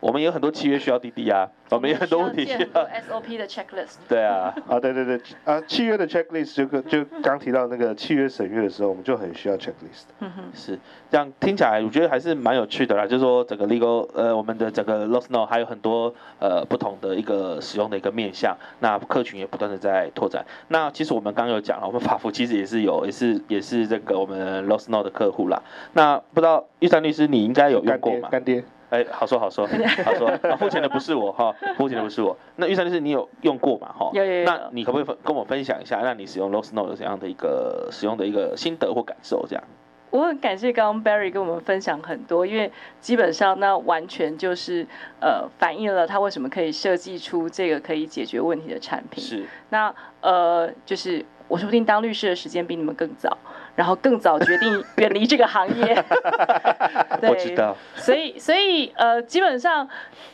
[0.05, 3.97] 我们有很多契约需要滴滴啊，我们有很多问题需要 SOP 的 checklist。
[4.07, 10.05] 对啊， 啊对对对，啊契约的 checklist 就就刚提到那个契约审阅的时候，我们就很需要 checklist。
[10.21, 10.79] 嗯哼，是
[11.11, 13.07] 这样听起来，我觉得还是蛮有趣的啦。
[13.07, 20.45] 就是说整个 legal 呃，我们的整个 LoSno 还有很多呃不同的一个使用的一个面向，那客群也不断的在拓展。
[20.69, 25.63] 那其实我们刚刚有讲了，我们法服其实也是有，也是也是这个我们 LoSno 的客户啦。
[25.95, 28.29] 那不知道玉山律师，你应该有用过吗？
[28.31, 28.57] 干爹。
[28.57, 28.65] 干爹
[28.95, 29.67] 哎，好说好说
[30.05, 32.37] 好说，啊，付钱的不是我哈，付钱的不是我。
[32.55, 33.89] 那玉山律师，你有用过嘛？
[33.93, 34.45] 哈，有有有。
[34.45, 39.45] 那你可不可以分跟我分享一下，让你使用 Lost Note 有怎样的一个使用的一个心得或感受？
[39.49, 39.65] 这样。
[40.11, 42.71] 我很感谢刚刚 Barry 跟我们分享很多，因为
[43.01, 44.87] 基本上那完全就是
[45.21, 49.21] 呃反映了他为什么可以设计出这个可以解决问题的产品。
[49.25, 49.45] 是。
[49.71, 51.25] 那呃，就是
[51.55, 53.39] 我说不定当律师的时间比你们更早。
[53.77, 55.95] 然后更早决定 远离这个行业，
[57.21, 57.77] 对，我知道。
[57.97, 59.89] 所以，所以呃，基本上，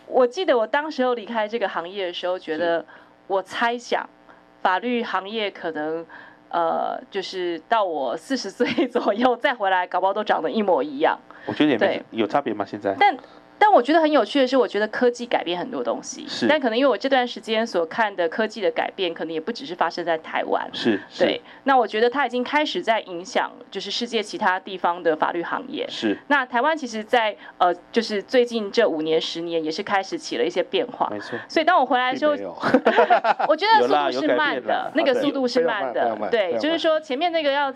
[0.07, 2.85] 我记得我当时候离开这个行业的时候，觉得
[3.27, 4.07] 我猜想，
[4.63, 6.05] 法律行业可能
[6.51, 11.19] 呃，就是到我四十岁 左右再回来，搞不好都长得一模一样。
[11.47, 12.65] 我觉得也没有差别吗？
[12.67, 12.95] 现在？
[12.99, 13.17] 但
[13.61, 16.27] 但我觉得很有趣的是，我觉得科技改变很多东西。
[16.27, 16.49] 是。
[16.49, 20.67] 但可能因为我这段时间所看的科技的改变，可能也不只是发生在台湾。
[20.73, 20.99] 是。
[21.19, 21.39] 对。
[21.65, 25.87] 那我觉得它已经开始在影响，就是世界其他地方的法律行业。
[25.91, 26.17] 是。
[26.29, 31.07] 那台湾其实在，在呃，就是最近这五年、十年，也是开始起了一些变化。
[31.11, 31.39] 没错。
[31.47, 32.33] 所以当我回来的时候，
[33.47, 36.17] 我觉得速度是慢的，那个速度是慢的。
[36.31, 37.71] 对，就是说前面那个要，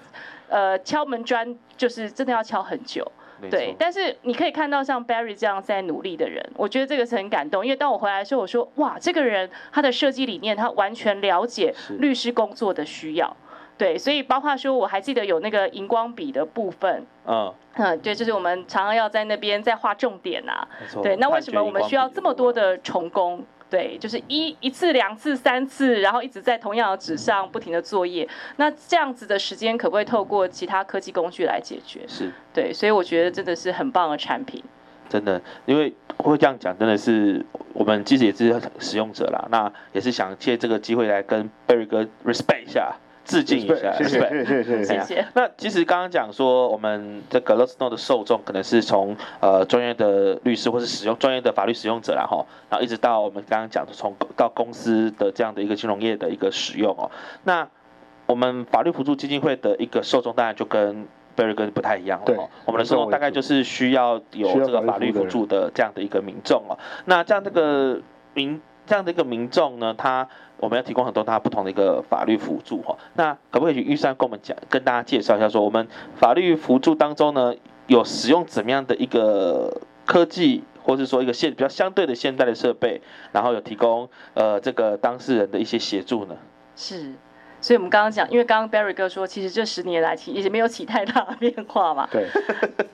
[0.49, 3.07] 呃，敲门砖，就是真的要敲很久。
[3.51, 7.65] 对，但是你可以看到像 Barry 这样在努力的人，我觉得这个是很感动。
[7.65, 13.37] 因为当我回来的时候，我说哇，这个人他的设计理念，他完全了解律师工作的需要。
[13.77, 20.67] 对，所以包括说我还记得有那个荧光笔的部分，嗯嗯，对，就是我们常常要在那边再画重点啊。
[21.03, 23.45] 对，那为什么我们需要这么多的重工？
[23.75, 28.29] 对，就是一一次、两次、三次，然后一直在同样的纸上不停的作业。
[28.55, 32.05] 那这样子的时间可不可以透过其他科技工具来解决？
[32.07, 34.63] 是对，所以我觉得真的是很棒的产品。
[35.09, 39.45] 真的，因为会这样讲，真的是我们其实也是使用者啦。
[39.51, 42.95] 那也是想借这个机会来跟 Barry 哥 respect 一下。
[43.25, 44.85] 致敬一下，谢谢谢谢谢谢。
[44.85, 45.27] 谢谢。
[45.35, 57.11] 那其实刚刚讲说，我们这个 LoSno 的受众可能是从呃专业的律师或是使用专业的法律使用者啦哈，然后一直到我们刚刚讲的从到公司的这样的一个金融业的一个使用哦。
[57.45, 57.67] 那
[58.27, 61.07] 我们法律辅助基金会的一个受众当然就跟
[61.37, 62.49] Barry 哥不太一样了哦。
[62.65, 66.79] 我们的受众大概就是需要有这个法律辅助的这样的一个民众哦。
[67.07, 68.01] 那这样这个
[68.35, 70.29] 民这样的一个民众呢，他。
[70.57, 77.53] 我们要提供很多他不同的一个法律辅助哈，那可不可以玉山跟我们讲，跟大家介绍一下，说我们法律辅助当中呢，
[77.89, 86.37] 有使用怎么样的一个科技，或是说一个现比较相对的现代的设备，然后有提供呃这个当事人的一些协助呢？
[86.77, 87.13] 是，
[87.61, 92.09] 所以我们刚刚讲，因为刚刚 Barry 哥说，其实这十年来其实也没有起太大的变化嘛。
[92.11, 92.27] 对，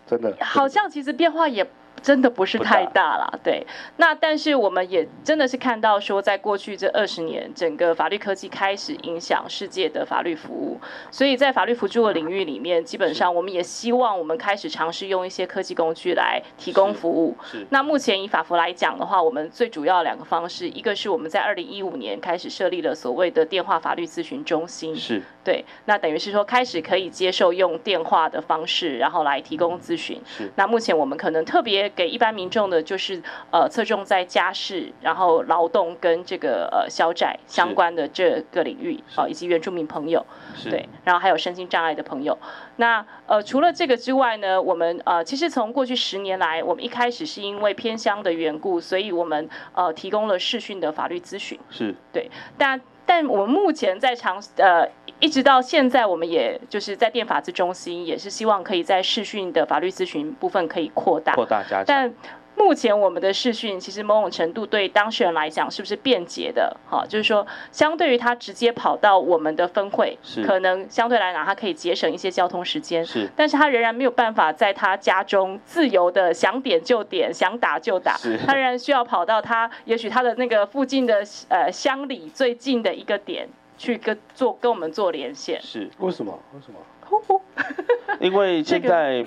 [0.07, 0.35] 真的。
[0.41, 1.65] 好像其实变化也。
[2.03, 3.67] 真的不是太大了，对。
[3.97, 10.81] 那但是我们也真的是看到说，在过去这二十年，整个法律科技开始影响世界的法律服务，
[11.11, 17.37] 所以在法律辅助的领域里面，基本上我们也希望我们开始尝试用一些科技工具来提供服务。
[17.45, 17.67] 是。
[17.71, 24.97] 那目前以法服来讲的话，我们最主要两个方式，一个是我们在二零一五年开始设立了所谓的电话法律咨询中心。
[24.97, 25.23] 是。
[25.51, 25.65] 对。
[25.87, 30.21] 那等于是说，开始可以接受用电话的方式，然后来提供咨询。
[30.25, 30.51] 是。
[30.57, 31.81] 那目前我们可能特别。
[31.97, 33.21] 给一般民众的，就是
[33.51, 40.25] 呃，侧重在家事，然后劳动跟这个呃消债相关的这个领域，啊，以及原住民朋友，
[40.65, 42.39] 对，然后还有身心障碍的朋友。
[42.77, 52.81] 那呃，除了这个之外呢，我们呃，其实从过去十年来，我们一开始是因为偏乡的缘故，所以我们呃提供了视讯的法律咨询，是对，但。
[53.11, 54.89] 但我们目前在尝呃，
[55.19, 61.35] 一直到现在，我们也就是在电法咨中心，也是希望可以在视讯的法律咨询部分可以扩大。
[61.35, 61.85] 扩大加强。
[61.89, 62.15] 但
[62.61, 66.77] 目前我们的视讯其实某种程度对当事人来讲是不是便捷的？
[66.89, 73.05] 哈，就是说，相对于他直接跑到我们的分会，可能相对来讲他可以节省一些交通时间。
[73.05, 78.15] 是，但是他仍然没有办法在他家中自由的想点就点，想打就打。
[78.19, 83.49] 是，他仍然需要跑到他也许他的那个附近的呃乡里最近的一个点
[83.79, 85.59] 去跟做跟我们做连线。
[85.63, 86.39] 是，为什么？
[86.55, 87.41] 为什么？
[88.21, 89.25] 因为现在。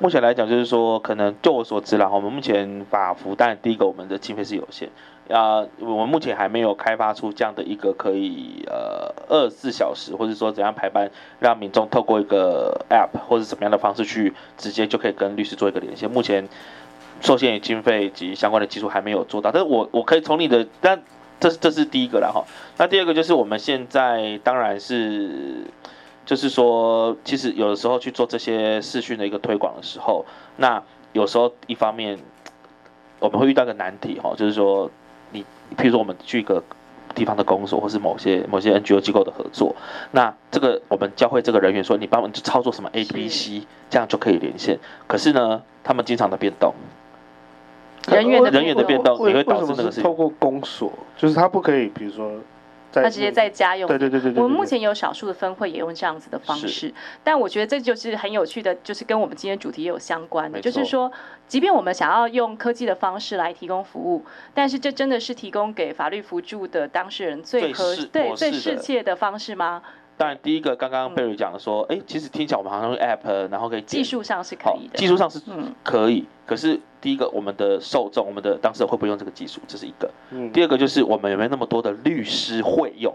[0.00, 4.88] 目前来讲，就是说，可能就我所知啦，我们目前法服，但第一个我们的经费是有限，
[5.30, 16.10] 啊，我们目前还没有开发出这样的一个可以呃二十四小时，或者说怎样排班，让民众透过一个 App 或者怎么样的方式去直接就可以跟律师做一个连线。
[16.10, 16.48] 目前
[17.20, 21.00] 受限于经费及相关的技术还没有做到，但是我我可以从你的，但
[21.38, 22.44] 这是这是第一个了哈。
[22.78, 25.64] 那第二个就是我们现在当然是。
[26.24, 30.24] 就是说，其实有的时候去做这些视讯的一个推广的时候，
[30.56, 32.18] 那有时候一方面
[33.18, 34.90] 我们会遇到一个难题哈，就是说
[35.32, 35.42] 你，
[35.76, 36.62] 譬如说我们去一个
[37.14, 39.76] 地方的公所，或是某些某些 NGO 机构的合作，
[40.12, 44.78] 那这个我们教会这个人员说，你帮我们操作什么 A、B、C，这样就可以连线。
[45.06, 46.72] 可是呢，他们经常的变动，
[48.08, 52.32] 人员的人员的变动，你会导致那个事情透过公所，就是他不可以，比如说。
[53.02, 53.88] 他直接在家用。
[53.88, 56.92] 对对对对，我们目前有少数的分会也用这样子的方式，
[57.22, 61.10] 但我觉得这就是很有趣的，就是跟我们今天主题也有相关的，就是说，
[61.46, 69.82] 即便我们想要用科技的方式来提供服务，但是这真的是提供给法律辅助的当事人最合对最适切的方式吗？
[70.16, 75.40] 当然，第一个刚刚贝瑞讲的说，哎、嗯，其实听起来我们好像用 App，然后可以技术上是可以的，技术上是
[75.82, 76.80] 可以，可是。
[77.04, 80.10] 第一个，我们的受众，我们的当事人会不会用这个技术，这是一个。
[80.30, 80.50] 嗯。
[80.52, 83.14] 第二个就是我们有没有那么多的律师会用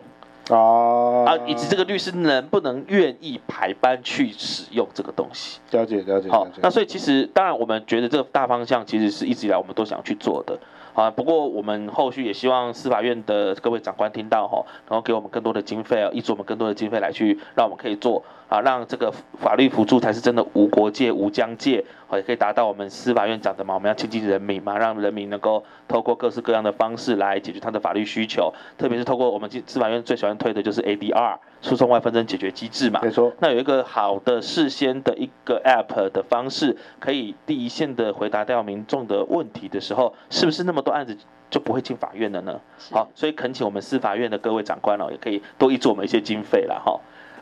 [0.52, 1.26] 啊？
[1.26, 5.60] 啊，以及这个律师能不能愿意排班去使用这个东西？
[5.72, 6.30] 了解，了解。
[6.30, 10.56] 好，那所以其实当然，我们觉得这个大方向其实是一直以来我们都想去做的。
[10.94, 31.38] 啊，不过我们后续也希望司法院的各位长官听到哈，然后给我们更多的经费啊，挹注我们更多的经费来去，让我们可以做啊，让这个法律辅助才是真的无国界、无疆界，也可以达到我们司法院讲的嘛，我们要亲近人民嘛，让人民能够透过各式各样的方式来解决他的法律需求，特别是透过我们司法院最喜欢推的就是 ADR。
[31.62, 33.34] 诉讼外纷争解决机制嘛，没错。
[33.39, 41.18] 那有一个好的事先的一个 App 的方式，可以第一线的回答掉民众的问题的时候，是不是那么多案子
[41.50, 42.62] 就不会进法院了呢？
[42.91, 46.97] 好，所以恳请我们司法院的各位长官哦，也可以多挹注我们一些经费了哈。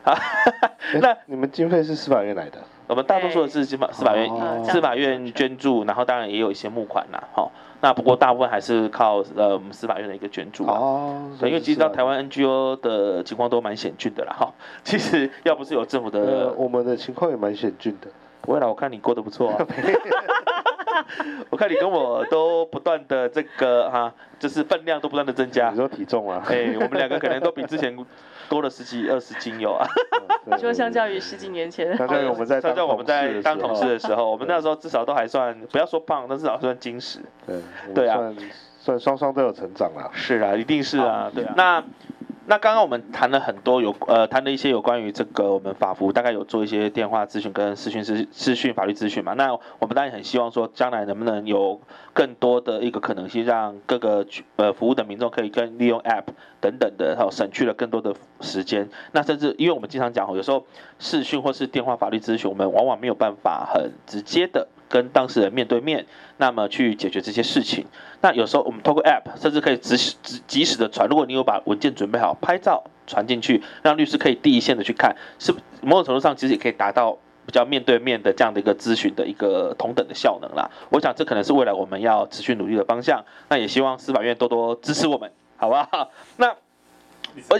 [0.08, 0.18] 好，
[1.00, 2.58] 那你们经费是司法院来的？
[2.86, 4.30] 我们大多数的是司法司法院，
[4.64, 7.50] 司法院捐助，然后当然也有一些募款啦，哈。
[7.80, 14.52] 那不过大部分还是靠呃我们司法院的一个捐助哦，对，因为其实到台湾 NGO 的情况都蛮险峻的啦哈。
[14.82, 18.08] 其实要不是有政府的，呃、我们的情况也蛮险峻的。
[18.40, 19.58] 不会啦，我看你过得不错啊。
[21.50, 25.70] 我看你跟我都不断的这个哈，就是分量都不断的增加。
[25.70, 26.44] 你说体重啊？
[26.48, 27.96] 哎，我们两个可能都比之前
[28.48, 29.86] 多了十几二十斤有啊。
[30.44, 37.20] 你说相较于十几年前，相较于我们在相较我们在当同事的时候，我们那时候至少都还算不要说胖，但至少算精实。
[37.46, 37.60] 对，
[37.94, 38.32] 对啊，
[38.78, 40.10] 算双双都有成长了。
[40.12, 41.54] 是啊，一定是啊，对啊。
[41.56, 41.84] 那。
[42.50, 51.78] 那刚刚我们谈了很多有呃谈了一些有关于这个我们法服大概有做一些电话咨询跟视讯视视讯法律咨询嘛，那我们当然很希望说将来能不能有
[52.14, 54.26] 更多的一个可能性，让各个
[54.56, 56.24] 呃服务的民众可以跟利用 App
[56.58, 58.88] 等等的，然后省去了更多的时间。
[59.12, 60.64] 那甚至因为我们经常讲，有时候
[60.98, 64.66] 视讯或是电话法律咨询，我们往往没有办法很直接的。
[64.88, 66.06] 跟当事人面对面，
[66.38, 67.86] 那么去解决这些事情。
[68.20, 70.16] 那有时候我们透过 App，甚至可以及时、
[70.46, 71.08] 及时的传。
[71.08, 77.16] 如果你有把文件准备好，拍照传进去，让律师可以第一线的去看，是某种程度上其实也可以达到
[77.46, 80.70] 比较面对面的这样的一个咨询的一个同等的效能啦。
[80.90, 83.24] 我想这可能是未来我们要持续努力的方向。
[83.48, 86.10] 那也希望司法院多多支持我们，好不好？
[86.36, 86.54] 那
[87.50, 87.58] 我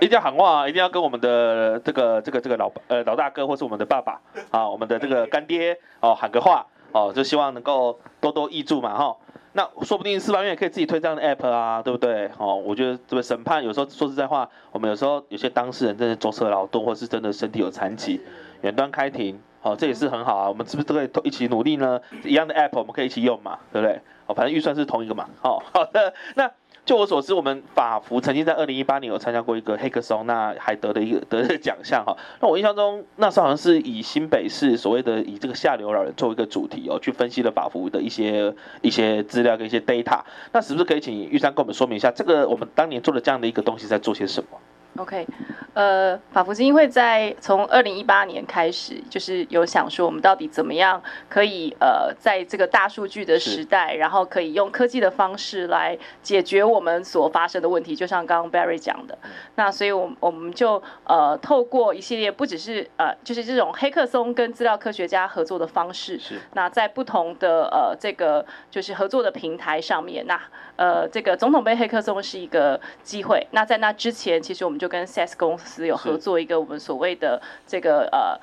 [0.00, 4.20] 一定要喊话，一定要跟我们的这个这个这个老呃老大哥或是我们的爸爸
[4.50, 9.16] 啊，我们的这个干爹哦喊个话哦，就希望能够多多益助嘛哈。
[9.56, 12.28] 那说不定司法院也可以自己推这样的 app 啊，对不对？
[12.38, 18.20] 哦，我觉得这个审判有时候说实在话，我们有时候有些当事人真的舟车劳顿，或是真的身体有残疾，
[18.62, 20.48] 远端开庭，哦，这也是很好啊。
[20.48, 22.00] 我们是不是都可以一起努力呢？
[22.24, 24.00] 一样的 app 我们可以一起用嘛，对不对？
[24.26, 25.28] 哦，反正预算是同一个嘛。
[25.40, 26.50] 好，好的，那。
[26.84, 32.14] 就我所知，我们法服曾经在二零一八年有参加过一个黑客松，那还得了一个得了奖项哈。
[32.40, 40.20] 那我印象中那时候好像是以新北市所谓的以这个下流老人作为一个主题哦，去分析了法服的一些一些资料跟一些 data。
[40.52, 44.58] 那是不是可以请玉山跟我们说明一下，这个我们当年做的这样的一个东西在做些什么
[44.96, 45.26] ？OK，
[45.74, 59.18] 呃，法福基金会在从二零一八年开始，就是有想说我们到底怎么样可以呃，在这个大数据的时代，然后可以用科技的方式来解决我们所发生的问题，就像刚刚 Barry 讲的。
[59.56, 70.40] 那所以，我我们就呃，透过一系列不只是呃，就是这种黑客松跟资料科学家合作的方式，是那在不同的呃这个就是合作的平台上面，那
[70.76, 73.44] 呃这个总统杯黑客松是一个机会。
[73.50, 78.38] 那在那之前，其实我们就就跟 SaaS 公司有合作一个我们所谓的这个呃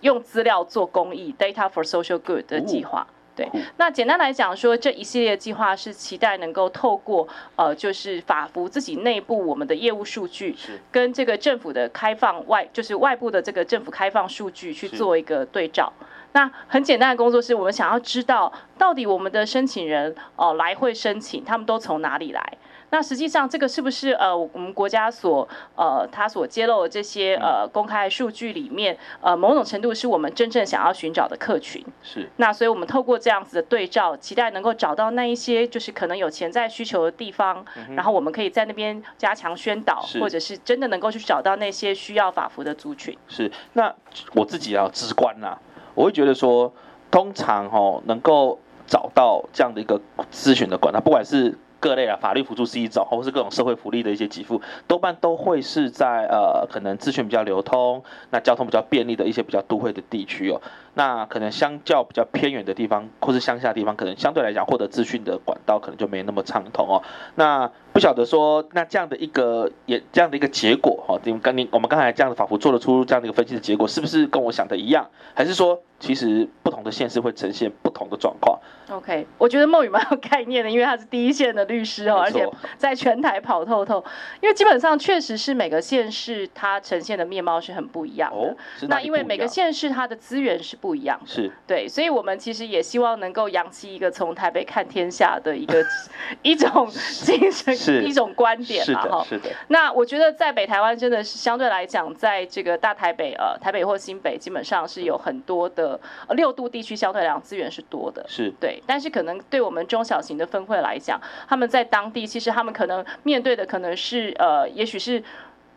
[0.00, 3.06] 用资料做公益 Data for Social Good 的计划。
[3.36, 10.56] 对，那简单来讲说，这一系列计划是期待能够透过呃就是法服自己内部我们的业务数据，
[10.90, 15.92] 跟这个政府的开放外就是外部的这个政府开放数据去做一个对照。
[16.32, 22.58] 那很简单的工作是我们想要知道到底我们的申请人哦、呃、来会申请，他们都从哪里来。
[22.90, 31.82] 那实际上，这个是不是呃，我们国家所呃，他所揭露的这些呃公开数据里面，呃，某种程度是我们真正想要寻找的客群。
[32.02, 32.28] 是。
[32.36, 43.16] 那所以我们透过这样子的对照，期待能够找到那一些就是可能有潜在需求的地方，嗯、然后我们可以在那边加强宣导，或者是真的能够去找到那些需要法服的族群。
[43.26, 43.50] 是。
[43.72, 43.94] 那
[44.34, 45.58] 我自己要直观啦，
[45.94, 46.72] 我会觉得说，
[47.10, 50.00] 通常哦，能够找到这样的一个
[50.32, 51.58] 咨询的管道，不管是。
[51.82, 60.62] 各类啊，法律辅助是一种，或是各种社会福利的一些给付，多半都会是在呃，可能资讯比较流通，那交通比较便利的一些比较都会的地区哦。
[60.94, 67.02] 那可能相较比较偏远的地方，或是乡下地方，可能相对来讲获得资讯的管道可能就没那么畅通哦。
[67.34, 75.08] 那不晓得说，那这样的一个也这样的一个结果哈，你们刚你我们刚才这样的仿佛做得出这样的一个分析的结果，是不是跟我想的一样？
[75.34, 78.60] 还是说其实不同的县市会呈现不同的状况
[78.92, 84.04] ？OK，我觉得孟宇蛮有概念的，因为他是第一线的律师哦，而且在全台跑透透。
[84.42, 88.36] 因为基本上确实是每个县市它呈现的面貌是很不一样的。
[88.36, 88.56] 哦，
[88.88, 90.76] 那因为每个县市它的资源是。
[90.82, 95.80] 不一样，是对，所以我们其实也希望能够扬起一个从台北看天下的一个
[96.42, 99.24] 一种精神，一种观点嘛，哈。
[99.24, 99.48] 是的。
[99.68, 108.81] 那我觉得在北台湾真的是相对来讲，在这个大台北呃台北或新北，基本上是有很多的六度地区相对来讲资源是多的，是对。
[108.86, 115.22] 但是可能对我们中小型的分会来讲，他们在当地其实他们可能面对的可能是呃，也许是。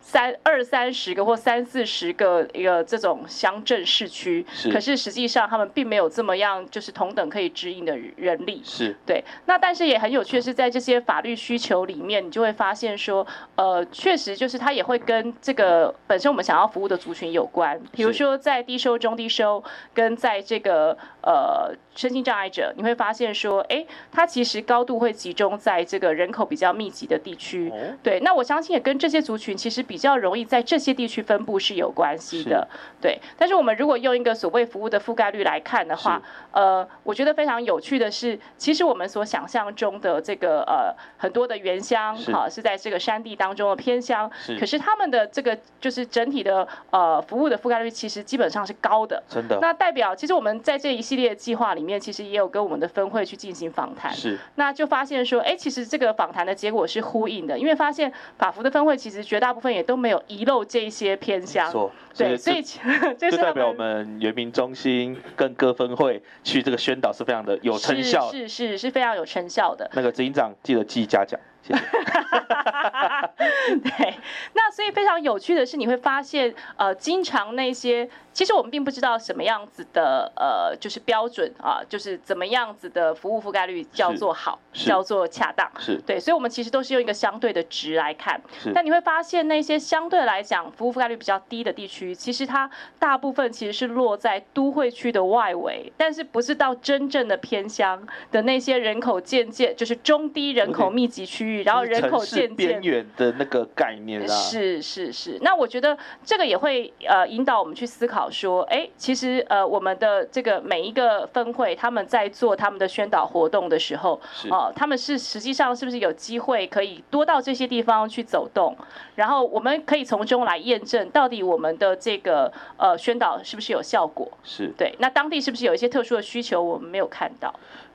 [0.08, 8.62] 三二三十个或三四十个一个这种乡镇市区，可是实际上他们并没有这么样，就是同等可以指引的人力。
[8.64, 9.24] 是，对。
[9.48, 13.26] 那但是也很有趣的是，在这些法律需求里面，你就会发现说，
[13.56, 17.82] 呃，确实就是它也会跟这个本身我们想要服务的族群有关。
[17.92, 27.74] 比如说在低收、中低收，跟在这个呃身心障碍者，你会发现说，哎，它其实高度会集中在这个人口比较密集的地区。
[28.04, 28.20] 对。
[28.20, 29.95] 那我相信也跟这些族群其实比。
[29.96, 32.68] 比较容易在这些地区分布是有关系的，
[33.00, 33.18] 对。
[33.38, 36.22] 但是我们如果用一个所谓服务的覆盖率来看的话，
[36.52, 44.30] 呃，我觉得非常有趣的是，其实我们所想象中的这个呃很多的原乡，啊是在这个山地当中的偏乡，
[44.60, 49.58] 可是他们的这个就是整体的呃服务的覆盖率其实基本上是高的，真的。
[49.62, 54.38] 那代表其实我们在这一系列计划里面，其实也有跟我们的分会去进行访谈，是。
[54.56, 61.72] 那就发现说，哎，其实这个访谈的结果是呼应的，因为发现法服的分会其实绝大部分也都没有遗漏这些偏乡，
[62.18, 62.62] 对，所以
[63.18, 69.90] 就代表我们原民中心跟各分会去这个宣导是非常的有成效，是是是，是非常有成效的。
[69.94, 71.40] 那个执行长记得记嘉奖。
[73.84, 74.16] 对，
[74.54, 78.10] 那所以非常有趣的是，你会发现，呃，经常那些。
[78.34, 88.42] 其实我们并不知道什么样子的呃，就是标准啊，就是怎么样子的服务覆盖率叫做好，叫做恰当，是对，所以我们其实都是用一个相对的值来看。
[88.74, 104.28] 但你会发现那些相对来讲服务覆盖率比较低的地区，其实它大部分其实是落在都会区的外围，但是不是到真正的偏乡的那些人口渐渐就是中低人口密集区域，然后人口渐渐边缘的那个概念啊。
[104.28, 108.30] 是是是，那我觉得这个也会呃引导我们去思考。
[108.30, 118.76] 说，哎，其实呃，我们的这个每一个分会，他们在做他们的宣导活动的时候，哦、呃，他们是实际上是不是有机会可以多到这些地方去走动，
[119.16, 124.30] 然后我们可以从中来验证到底我们的这个呃宣导是不是有效果？
[124.44, 127.54] 是对，那当地是不是有一些特殊的需求我们没有看到？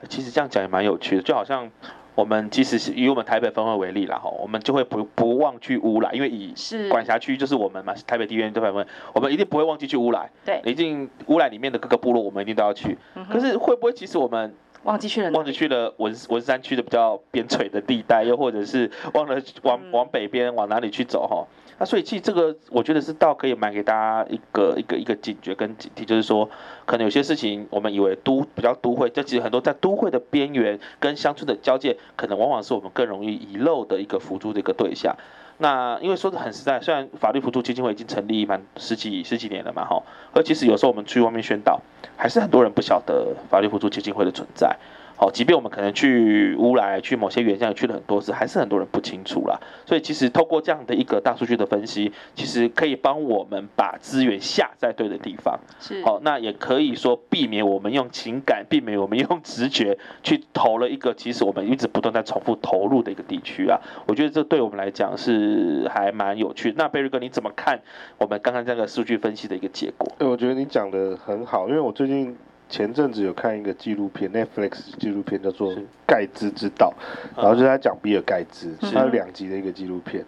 [0.09, 1.69] 其实这样讲也蛮有趣的，就好像。
[2.13, 6.53] 我们即使是以我们台北分会为例啦，哈，我们就会不不忘去乌来，因为以
[6.89, 10.29] 管辖区就是我们嘛，台北地院这部分会，我们一定不会忘记去乌来。
[10.45, 12.97] 对，一定乌来里面的各个部落，我们一定都要去。
[13.15, 14.53] 嗯、可是会不会其实我们
[14.83, 15.31] 忘记去了？
[15.31, 21.47] 忘记去了文文山区的比较边陲的地带，又或者是忘了往往北边往哪里去走哈？
[21.81, 26.47] 那所以其实这个我觉得是倒可以买给大家一个一个一个警觉跟警惕，就是说
[26.85, 35.15] 可能有些事情我们以为都比较都会，这其实很多在都会的边缘跟乡村的交界，可能往往是我们更容易遗漏的一个辅助的一个对象。
[35.57, 40.03] 那因为说的很实在，虽然法律辅助基金会已经成立蛮十几十几年了嘛哈，
[40.33, 41.81] 而其实有时候我们去外面宣导，
[42.15, 44.77] 还是很多人不晓得法律辅助基金会的存在。
[45.21, 49.55] 哦，即便我们可能去乌来，去某些原乡去了很多次，还是很多人不清楚啦。
[49.85, 55.59] 所以其实透过这样的一个大数据的分析，其实可以帮我们把资源下在对的地方。
[55.79, 56.03] 是。
[56.03, 63.79] 好，那也可以说避免我们用情感，避免我们用直觉去投了一个其实我们一直不断在重复投入的一个地区啊。
[64.07, 66.77] 我觉得这对我们来讲是还蛮有趣的。
[66.79, 67.79] 那贝瑞哥你怎么看
[68.17, 70.11] 我们刚刚这个数据分析的一个结果？
[70.17, 72.35] 对，我觉得你讲的很好，因为我最近。
[72.71, 75.73] 前阵子有看一个纪录片，Netflix 纪录片叫做
[76.07, 76.93] 《盖兹之道》，
[77.37, 80.23] 然后就是他讲比尔盖茨，他有两集的一个纪录片。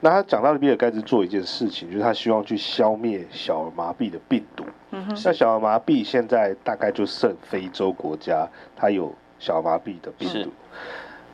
[0.00, 4.64] 那他讲到了比尔盖茨做一件事情，就是他希望去消灭小儿麻痹的病毒。
[4.90, 10.50] 那小儿麻痹现在大概就剩非洲国家，它有小儿麻痹的病毒。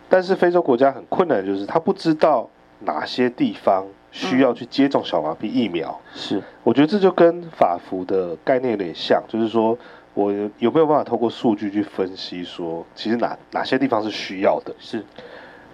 [0.09, 2.51] 但是非洲国家很困难，就是他不知道
[2.81, 6.01] 哪些地方需要去接种小儿麻痹疫苗。
[6.13, 9.79] 是，我觉得这就跟法服的概念有点像，就是说。
[10.19, 14.75] 我有没有办法透过数据去分析，说其实哪哪些地方是需要的？
[14.81, 15.05] 是，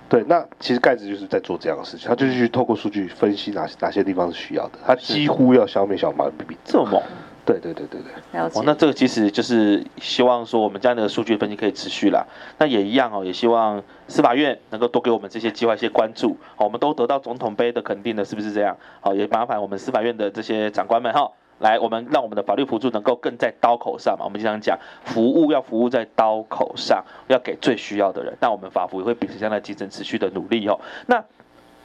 [0.06, 0.22] 对。
[0.28, 6.54] 那其实盖子就是在做这样的事情，他就是去透过数据分析哪哪些地方是需要的，他几乎要消灭小儿麻痹。
[6.62, 7.02] 这么猛？
[7.46, 8.38] 对对对对对。
[8.38, 12.26] 哦，那这个其实就是希望说我们这样的数据分析可以持续了。
[12.58, 16.36] 那也一样哦，也希望司法院能够多给我们这些计划一些关注。
[16.56, 18.76] 好，我们都得到总统杯的肯定的，是不是这样？
[19.00, 21.30] 好，也麻烦我们司法院的这些长官们哈。
[21.58, 24.24] 来，我们让我们的法律辅助能够更在刀口上嘛。
[24.24, 28.36] 我们经常讲，服务要服务在刀口上，要给最需要的人。
[28.40, 30.78] 那我们法服也会秉持这样的精神，持续的努力哦。
[31.06, 31.24] 那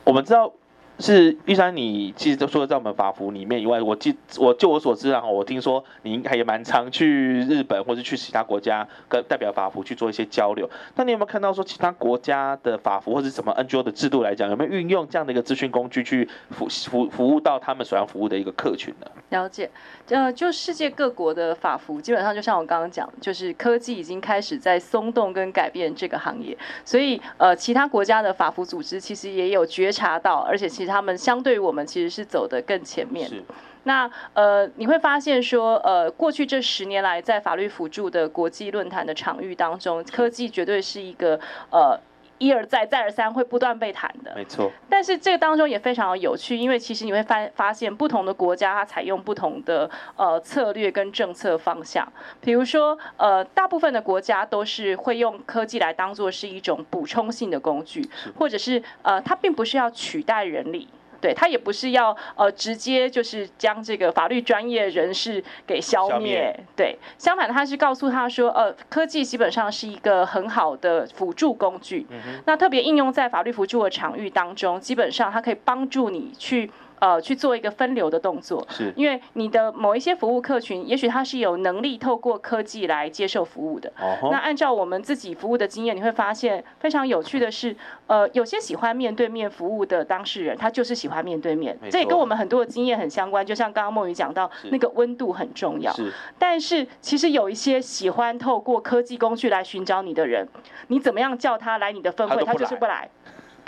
[0.04, 0.52] 我们知道。
[1.00, 10.70] 是玉山，你其实都说在我们法服里面以外，我记我就我所知啊，我听说你应该也蛮常去日本或者去其他国家跟代表法服去做一些交流。
[10.96, 19.08] 那你有没有看到说其他国家的法服或者什么 NGO 的制度来讲，有没有运用这样的一个资讯工具去服服服务到他们所要服务的一个客群呢？
[19.30, 19.70] 了解，
[20.10, 30.90] 呃，就世界各国的法服，基本上就像我刚刚讲，就是科技已经开始在松动跟改变这个行业，所以呃，其他国家的法服组织其实也有觉察到，而且其实。
[30.90, 33.30] 他们相对于我们其实是走得更前面。
[33.30, 33.44] 是。
[33.84, 41.40] 那呃，你会发现说，呃，过去这十年来，在法律辅助的国际论坛的场域当中，科技绝对是一个
[41.70, 41.96] 呃。
[42.40, 44.34] 一而再，再而三，会不断被谈的。
[44.36, 44.72] 没错。
[44.90, 52.12] 但是这个当中也非常的有趣，因为其实你会发发现，不同的国家它采用不同的呃策略跟政策方向。
[52.42, 60.88] 比如说，呃，大部分的国家都是会用科技来当做是一种补充性的工具，或者是呃，它并不是要取代人力。
[61.22, 76.72] 对，他也不是要呃直接就是将这个法律专业人士给消灭，对，相反他是告诉他说，呃，科技基本上是一个很好的辅助工具，嗯、那特别应用在法律辅助的场域当中，基本上它可以帮助你去。
[77.00, 83.92] 呃，去做一个分流的动作，是，因为你的某一些服务客群，也许他是有能力透过科技来接受服务的。
[84.00, 87.76] 哦、那按照我们自己服务的经验，你会发现非常有趣的是，
[88.08, 93.46] 呃，有些喜欢面对面服务的当事人，他就是喜欢面对面，这也跟我们很多的经验很相关。
[93.46, 95.94] 就像刚刚梦雨讲到，那个温度很重要。
[95.94, 96.12] 是。
[96.38, 100.46] 但是其实有一些喜欢透过科技工具来寻找你的人，
[100.88, 103.10] 你怎么样叫他来你的分会，他就是不来。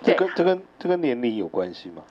[0.04, 2.02] 这跟这跟这跟年龄有关系吗？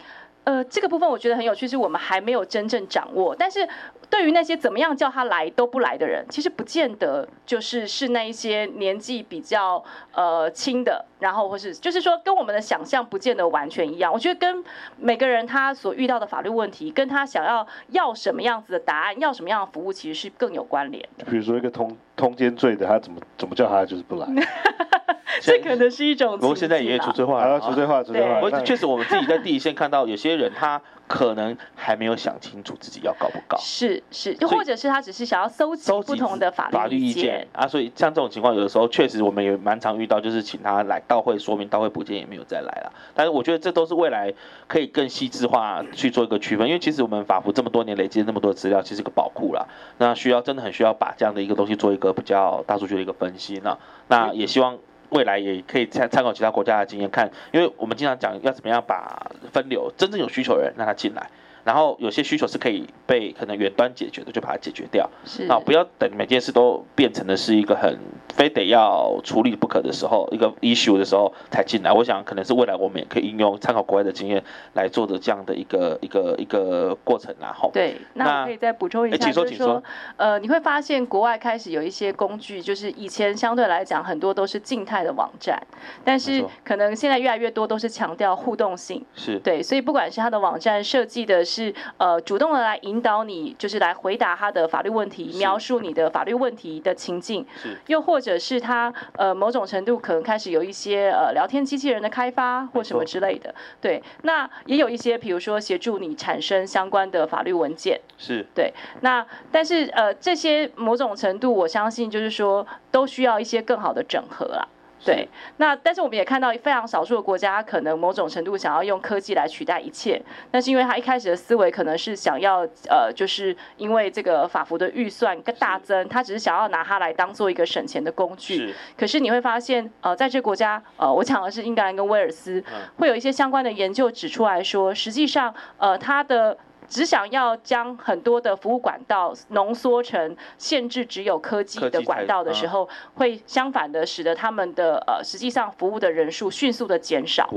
[0.51, 3.37] 呃，这个部分我觉得很有趣，是我们还没有真正掌握。
[3.39, 3.69] 但是
[4.11, 9.81] 对于那些怎么样叫他来都不来的人，其实不见得就是是那一些年纪比较
[10.13, 14.13] 呃轻的，然后或是就是说跟我们的想象不见得完全一样。
[14.13, 14.65] 我觉得跟
[14.97, 21.25] 每个人他所遇到的法律问题，跟他想要要什么样子的答案，要什么样的服务，其实是更有关联的。
[21.27, 24.27] 比如说一个通通奸罪的，他怎么怎么叫他就是不来。
[25.41, 28.41] 这可能是一种，不过现在也除罪化了，除罪化，除罪化。
[28.41, 33.59] 不过确实，我们自己在第一线看到有些人，他可能还没有想清楚自己要搞不搞。
[33.59, 37.67] 是是，又或者是他只是想要搜集不同的法律法律意见啊。
[37.67, 42.93] 所以像这种情况，有的时候确实我们也蛮常遇到，就是请他来到会说明，到会补件也没有再来了。
[43.13, 44.33] 但是我觉得这都是未来
[44.69, 49.67] 可以更细致化去做一个区分，因为其实我们法服这么多年累积了那么多资料，其实是个宝库啦。
[49.99, 53.61] 那需要真的很需要把这样的一个东西做一个比较大数据的一个分析。
[53.65, 54.79] 那那也希望。
[55.11, 61.31] 未来也可以参参考其他国家的经验看，因为我们经常讲要怎么样把分流真正有需求的人让他进来。
[61.65, 65.09] 然后有些需求是可以被可能远端解决的，就把它解决掉。
[65.25, 67.99] 是，啊，不要等每件事都变成的是一个很
[68.35, 71.93] 非得要处理不可的时候，一个 issue 的时候才进来。
[71.93, 74.43] 我想可能是未来我们也可以应用参考国外的经验
[74.73, 79.83] 来做的这样的一个一个一个过程然后对，那我可以再补充一下，请说，请说。
[80.17, 85.61] 呃，你会发现国外开始有一些工具，就是以前相对来讲很多都是静态的网站，
[86.05, 89.05] 但是可能现在越来越多都是强调互动性。
[89.15, 91.45] 是对，所以不管是它的网站设计的。
[91.51, 108.47] 是呃，主动的来引导你，就是来回答他的法律问题，描述你的法律问题的情境，是，又或者是他呃某种程度可能开始有一些呃聊天机器人的开发或什么之类的，对，那也有一些比如说协助你产生相关的法律文件，是。
[108.55, 114.69] 对，那但是呃这些某种程度我相信就是说都需要一些更好的整合啦。
[115.05, 115.27] 对，
[115.57, 120.21] 那但是我们也看到非常少数的国家，可能某种程度想要用科技来取代一切，
[120.53, 128.57] 那是因为他一开始的思维可能是想要呃，就是因为这个法服的预算更大增，他只是想要拿它来当做一个省钱的工具。
[128.57, 128.75] 是。
[128.97, 132.63] 可是你会发现，呃，在这个国家，呃，我讲的是英格兰跟威尔斯，
[132.99, 136.57] 会有一些相关的研究指出来说，实际上，呃，它的。
[136.91, 147.49] 只想要将很多的服务管道浓缩成限制只有科技的管道的时候，会相反的使得他们的呃实际上服务的人数迅速的减少，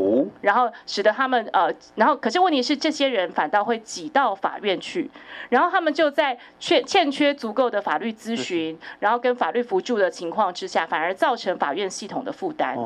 [0.41, 5.09] 然后使得他们呃，然后可是问题是这些人反倒会挤到法院去，
[5.49, 12.77] 然后他们就在缺欠缺足够的法律咨询，然后跟法律辅助的情况之下，反而造成法院系统的负担。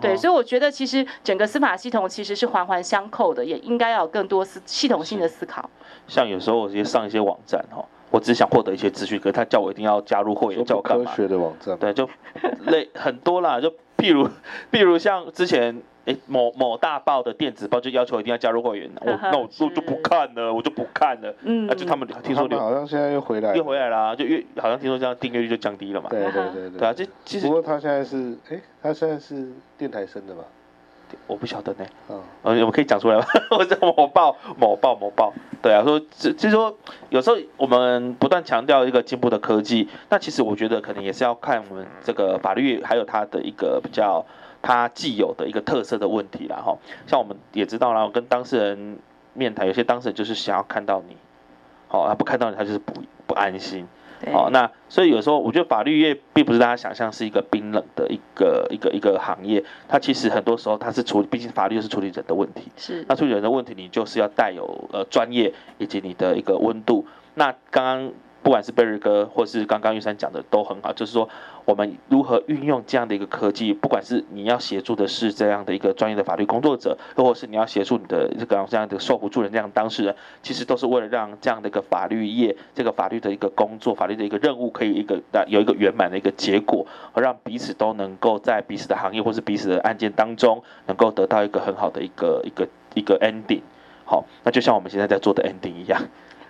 [0.00, 5.68] 对，所以我觉得其实整个司法系统其实是环环相扣的，也应该要有更多思系统性的思考。
[6.06, 11.10] 像有时候我直接上一些网站哈，我只想获得一些资讯，可是他叫我一定要加入会员，叫我干嘛？
[11.10, 12.08] 科学的网站，对，就
[12.66, 14.28] 类很多啦，就譬如
[14.70, 30.44] 譬如像之前诶某某大报的电子报就要求一定要加入会员，我那我我就不看了，我就不看了，嗯，那就他们听说好像现在又回来又回来啦，就越好像听说这样订阅率就降低了嘛，对对对对，对啊，这其实不过他现在是诶，他现在是电台生的嘛。
[31.26, 33.24] 我不晓得呢，嗯，呃，我们可以讲出来吗？
[33.50, 35.32] 或者某报、某报、某报，
[35.62, 36.76] 对啊，说这就是说，
[37.10, 44.24] 有时候我们不断强调一个进步的科技，那其实我觉得可能也是要看我们这个法律还有它的一个比较
[44.62, 46.76] 它既有的一个特色的问题啦哈。
[47.06, 48.98] 像我们也知道啦，我跟当事人
[49.32, 51.16] 面谈，有些当事人就是想要看到你，
[51.88, 52.92] 好，他不看到你，他就是不
[53.26, 53.86] 不安心。
[54.32, 62.62] 好，那所以有时候我觉得法律业并不是大家想象是一个冰冷的一个一个一个行业，它其实很多时候它是处理，毕竟法律是处理人的问题。
[62.76, 63.04] 是。
[63.08, 67.06] 那处理人的问题，你就是要带有呃专业以及你的一个温度。
[67.34, 68.12] 那刚刚。
[68.46, 71.28] 不管是贝瑞哥，或是刚刚玉山讲的都很好，就是说
[71.64, 93.62] 我们如何运用这样的一个科技，不管是你要协助的是这样的一个专业的法律工作者，又或是你要协助你的这个这样的受辅助人这样当事人，其实都是为了让这样的一个法律业，这个法律的一个工作，法律的一个任务，可以一个有一个圆满的一个结果，而让彼此都能够在彼此的行业或是彼此的案件当中，能够得到一个很好的一个一个一个 ending。
[94.04, 96.00] 好，那就像我们现在在做的 ending 一样。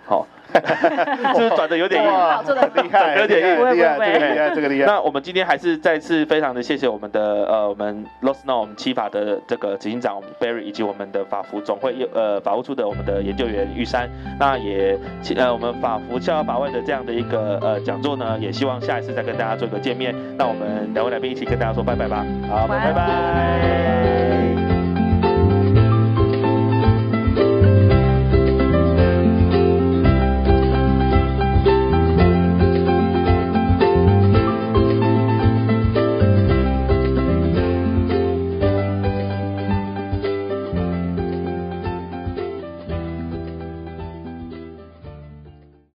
[0.07, 0.25] 好，
[1.35, 4.85] 就是转的有点硬，厉害，有点硬，厉害，这个厉害，这个厉害。
[4.87, 14.09] 那我们今天还是再次非常的谢谢我们的呃，我们 Lost No 我们七法的这个执行长 Barry 以及我们的法服总会呃法务处的我们的研究员玉山。
[14.39, 14.97] 那也
[15.35, 20.15] 呃我们法服逍遥法外的这样的一个呃讲座呢，也希望下一次再跟大家做一个见面。
[20.37, 22.25] 那我们两位来宾一起跟大家说拜拜吧。
[22.49, 24.66] 好，拜拜。